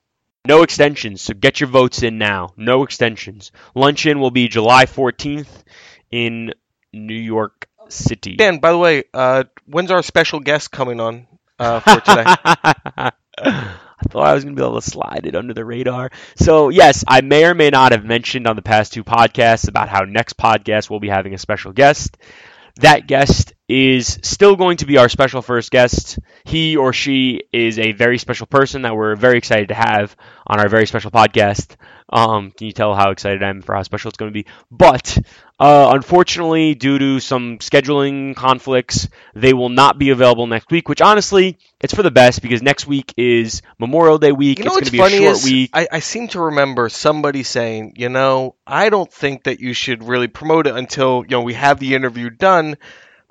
no 0.46 0.62
extensions, 0.62 1.20
so 1.22 1.34
get 1.34 1.60
your 1.60 1.68
votes 1.68 2.02
in 2.02 2.16
now. 2.18 2.54
No 2.56 2.82
extensions. 2.82 3.52
Luncheon 3.74 4.18
will 4.18 4.30
be 4.30 4.48
July 4.48 4.86
14th 4.86 5.62
in 6.10 6.54
New 6.92 7.14
York 7.14 7.68
City. 7.88 8.36
Dan, 8.36 8.58
by 8.58 8.72
the 8.72 8.78
way, 8.78 9.04
uh, 9.14 9.44
when's 9.66 9.90
our 9.90 10.02
special 10.02 10.40
guest 10.40 10.70
coming 10.70 11.00
on 11.00 11.26
uh, 11.58 11.80
for 11.80 12.00
today? 12.00 12.24
I 14.00 14.04
thought 14.10 14.26
I 14.26 14.34
was 14.34 14.44
going 14.44 14.54
to 14.54 14.60
be 14.60 14.64
able 14.64 14.80
to 14.80 14.90
slide 14.90 15.26
it 15.26 15.34
under 15.34 15.54
the 15.54 15.64
radar. 15.64 16.10
So, 16.36 16.68
yes, 16.68 17.04
I 17.08 17.20
may 17.20 17.44
or 17.44 17.54
may 17.54 17.70
not 17.70 17.92
have 17.92 18.04
mentioned 18.04 18.46
on 18.46 18.56
the 18.56 18.62
past 18.62 18.92
two 18.92 19.02
podcasts 19.02 19.68
about 19.68 19.88
how 19.88 20.04
next 20.04 20.36
podcast 20.36 20.88
we'll 20.88 21.00
be 21.00 21.08
having 21.08 21.34
a 21.34 21.38
special 21.38 21.72
guest. 21.72 22.16
That 22.76 23.08
guest 23.08 23.54
is 23.68 24.18
still 24.22 24.56
going 24.56 24.78
to 24.78 24.86
be 24.86 24.96
our 24.96 25.08
special 25.08 25.42
first 25.42 25.70
guest. 25.70 26.18
He 26.44 26.76
or 26.76 26.92
she 26.92 27.42
is 27.52 27.78
a 27.78 27.92
very 27.92 28.18
special 28.18 28.46
person 28.46 28.82
that 28.82 28.96
we're 28.96 29.14
very 29.14 29.36
excited 29.36 29.68
to 29.68 29.74
have 29.74 30.16
on 30.46 30.58
our 30.58 30.68
very 30.68 30.86
special 30.86 31.10
podcast. 31.10 31.76
Um, 32.10 32.50
can 32.50 32.66
you 32.66 32.72
tell 32.72 32.94
how 32.94 33.10
excited 33.10 33.42
I 33.42 33.50
am 33.50 33.60
for 33.60 33.74
how 33.74 33.82
special 33.82 34.08
it's 34.08 34.16
going 34.16 34.32
to 34.32 34.34
be? 34.34 34.46
But 34.70 35.18
uh, 35.60 35.90
unfortunately, 35.94 36.74
due 36.74 36.98
to 36.98 37.20
some 37.20 37.58
scheduling 37.58 38.34
conflicts, 38.34 39.08
they 39.34 39.52
will 39.52 39.68
not 39.68 39.98
be 39.98 40.08
available 40.08 40.46
next 40.46 40.70
week. 40.70 40.88
Which 40.88 41.02
honestly, 41.02 41.58
it's 41.80 41.92
for 41.92 42.02
the 42.02 42.10
best 42.10 42.40
because 42.40 42.62
next 42.62 42.86
week 42.86 43.12
is 43.18 43.60
Memorial 43.78 44.16
Day 44.16 44.32
week. 44.32 44.58
You 44.58 44.64
know 44.64 44.76
it's 44.76 44.76
going 44.76 44.84
to 44.86 44.92
be 44.92 44.98
funny 44.98 45.16
a 45.16 45.20
short 45.20 45.36
is 45.36 45.44
week. 45.44 45.70
I, 45.74 45.88
I 45.92 45.98
seem 45.98 46.28
to 46.28 46.40
remember 46.40 46.88
somebody 46.88 47.42
saying, 47.42 47.94
you 47.96 48.08
know, 48.08 48.54
I 48.66 48.88
don't 48.88 49.12
think 49.12 49.44
that 49.44 49.60
you 49.60 49.74
should 49.74 50.02
really 50.02 50.28
promote 50.28 50.66
it 50.66 50.74
until 50.74 51.24
you 51.24 51.32
know 51.32 51.42
we 51.42 51.54
have 51.54 51.78
the 51.78 51.94
interview 51.94 52.30
done, 52.30 52.78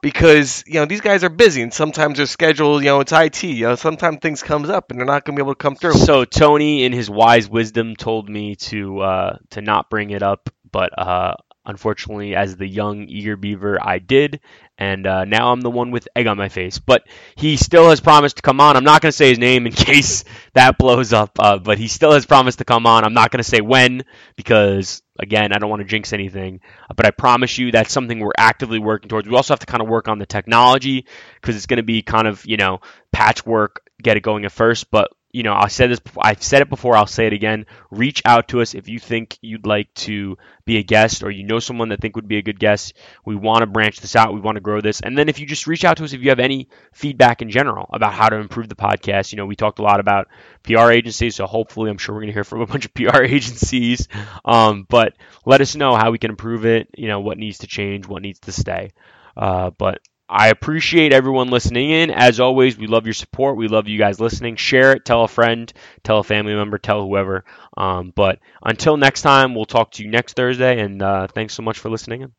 because 0.01 0.63
you 0.67 0.75
know 0.75 0.85
these 0.85 1.01
guys 1.01 1.23
are 1.23 1.29
busy 1.29 1.61
and 1.61 1.73
sometimes 1.73 2.17
their 2.17 2.27
schedule, 2.27 2.81
you 2.81 2.87
know, 2.87 2.99
it's 2.99 3.11
IT. 3.11 3.43
You 3.43 3.67
know, 3.67 3.75
sometimes 3.75 4.19
things 4.21 4.43
comes 4.43 4.69
up 4.69 4.91
and 4.91 4.99
they're 4.99 5.05
not 5.05 5.25
going 5.25 5.35
to 5.35 5.41
be 5.41 5.45
able 5.45 5.55
to 5.55 5.57
come 5.57 5.75
through. 5.75 5.93
So 5.93 6.25
Tony, 6.25 6.83
in 6.83 6.93
his 6.93 7.09
wise 7.09 7.49
wisdom, 7.49 7.95
told 7.95 8.29
me 8.29 8.55
to 8.55 8.99
uh, 8.99 9.37
to 9.51 9.61
not 9.61 9.89
bring 9.89 10.11
it 10.11 10.23
up, 10.23 10.49
but 10.71 10.97
uh, 10.97 11.35
Unfortunately, 11.67 12.33
as 12.33 12.55
the 12.55 12.65
young 12.65 13.09
eager 13.09 13.35
beaver, 13.35 13.77
I 13.81 13.99
did, 13.99 14.39
and 14.77 15.05
uh, 15.05 15.25
now 15.25 15.51
I'm 15.51 15.59
the 15.59 15.69
one 15.69 15.91
with 15.91 16.07
egg 16.15 16.25
on 16.25 16.37
my 16.37 16.47
face. 16.47 16.79
But 16.79 17.05
he 17.35 17.57
still 17.57 17.89
has 17.89 17.99
promised 17.99 18.37
to 18.37 18.41
come 18.41 18.61
on. 18.61 18.77
I'm 18.77 18.85
not 18.85 19.01
going 19.01 19.11
to 19.11 19.15
say 19.17 19.27
his 19.27 19.37
name 19.37 19.67
in 19.67 19.73
case 19.73 20.23
that 20.53 20.77
blows 20.77 21.11
up, 21.11 21.31
uh, 21.37 21.57
but 21.57 21.77
he 21.77 21.89
still 21.89 22.13
has 22.13 22.25
promised 22.25 22.59
to 22.59 22.65
come 22.65 22.85
on. 22.85 23.03
I'm 23.03 23.13
not 23.13 23.31
going 23.31 23.43
to 23.43 23.49
say 23.49 23.59
when 23.59 24.05
because 24.37 25.03
again, 25.19 25.53
I 25.53 25.57
don't 25.57 25.69
want 25.69 25.81
to 25.81 25.87
jinx 25.87 26.13
anything, 26.13 26.61
but 26.95 27.05
I 27.05 27.11
promise 27.11 27.57
you 27.57 27.71
that's 27.71 27.91
something 27.91 28.19
we're 28.19 28.31
actively 28.37 28.79
working 28.79 29.09
towards. 29.09 29.27
We 29.27 29.35
also 29.35 29.53
have 29.53 29.59
to 29.59 29.65
kind 29.65 29.81
of 29.81 29.89
work 29.89 30.07
on 30.07 30.19
the 30.19 30.25
technology 30.25 31.05
because 31.41 31.55
it's 31.55 31.65
going 31.65 31.77
to 31.77 31.83
be 31.83 32.01
kind 32.01 32.27
of 32.27 32.45
you 32.45 32.57
know 32.57 32.79
patchwork, 33.11 33.89
get 34.01 34.17
it 34.17 34.21
going 34.21 34.45
at 34.45 34.51
first, 34.51 34.91
but 34.91 35.11
you 35.31 35.43
know, 35.43 35.53
I 35.53 35.67
said 35.67 35.91
this. 35.91 35.99
I've 36.19 36.41
said 36.41 36.61
it 36.61 36.69
before. 36.69 36.95
I'll 36.95 37.05
say 37.05 37.27
it 37.27 37.33
again. 37.33 37.65
Reach 37.91 38.21
out 38.25 38.47
to 38.49 38.61
us 38.61 38.73
if 38.73 38.87
you 38.87 38.97
think 38.97 39.37
you'd 39.41 39.65
like 39.65 39.93
to 39.95 40.37
be 40.65 40.77
a 40.77 40.83
guest, 40.83 41.21
or 41.23 41.29
you 41.29 41.43
know 41.43 41.59
someone 41.59 41.89
that 41.89 42.01
think 42.01 42.15
would 42.15 42.27
be 42.27 42.37
a 42.37 42.41
good 42.41 42.59
guest. 42.59 42.93
We 43.25 43.35
want 43.35 43.59
to 43.59 43.67
branch 43.67 43.99
this 43.99 44.15
out. 44.15 44.33
We 44.33 44.39
want 44.39 44.55
to 44.55 44.61
grow 44.61 44.79
this. 44.79 45.01
And 45.01 45.17
then 45.17 45.27
if 45.29 45.39
you 45.39 45.45
just 45.45 45.67
reach 45.67 45.83
out 45.83 45.97
to 45.97 46.05
us 46.05 46.13
if 46.13 46.21
you 46.21 46.29
have 46.29 46.39
any 46.39 46.69
feedback 46.93 47.41
in 47.41 47.49
general 47.49 47.89
about 47.91 48.13
how 48.13 48.29
to 48.29 48.37
improve 48.37 48.69
the 48.69 48.75
podcast. 48.75 49.31
You 49.31 49.37
know, 49.37 49.45
we 49.45 49.55
talked 49.55 49.79
a 49.79 49.83
lot 49.83 49.99
about 49.99 50.27
PR 50.63 50.91
agencies, 50.91 51.35
so 51.35 51.45
hopefully, 51.45 51.89
I'm 51.89 51.97
sure 51.97 52.15
we're 52.15 52.21
going 52.21 52.29
to 52.29 52.33
hear 52.33 52.43
from 52.43 52.61
a 52.61 52.67
bunch 52.67 52.85
of 52.85 52.93
PR 52.93 53.23
agencies. 53.23 54.07
Um, 54.45 54.85
but 54.87 55.13
let 55.45 55.61
us 55.61 55.75
know 55.75 55.95
how 55.95 56.11
we 56.11 56.17
can 56.17 56.31
improve 56.31 56.65
it. 56.65 56.87
You 56.97 57.09
know, 57.09 57.19
what 57.19 57.37
needs 57.37 57.59
to 57.59 57.67
change, 57.67 58.07
what 58.07 58.21
needs 58.21 58.39
to 58.41 58.51
stay. 58.51 58.93
Uh, 59.35 59.71
but 59.71 59.99
I 60.29 60.49
appreciate 60.49 61.13
everyone 61.13 61.49
listening 61.49 61.89
in. 61.89 62.11
As 62.11 62.39
always, 62.39 62.77
we 62.77 62.87
love 62.87 63.05
your 63.05 63.13
support. 63.13 63.55
We 63.55 63.67
love 63.67 63.87
you 63.87 63.97
guys 63.97 64.19
listening. 64.19 64.57
Share 64.57 64.91
it, 64.91 65.05
tell 65.05 65.23
a 65.23 65.27
friend, 65.27 65.71
tell 66.03 66.19
a 66.19 66.23
family 66.23 66.53
member, 66.53 66.77
tell 66.77 67.01
whoever. 67.01 67.45
Um, 67.77 68.11
but 68.13 68.39
until 68.61 68.97
next 68.97 69.21
time, 69.21 69.55
we'll 69.55 69.65
talk 69.65 69.91
to 69.91 70.03
you 70.03 70.09
next 70.09 70.35
Thursday. 70.35 70.81
And 70.81 71.01
uh, 71.01 71.27
thanks 71.27 71.53
so 71.53 71.63
much 71.63 71.79
for 71.79 71.89
listening 71.89 72.23
in. 72.23 72.33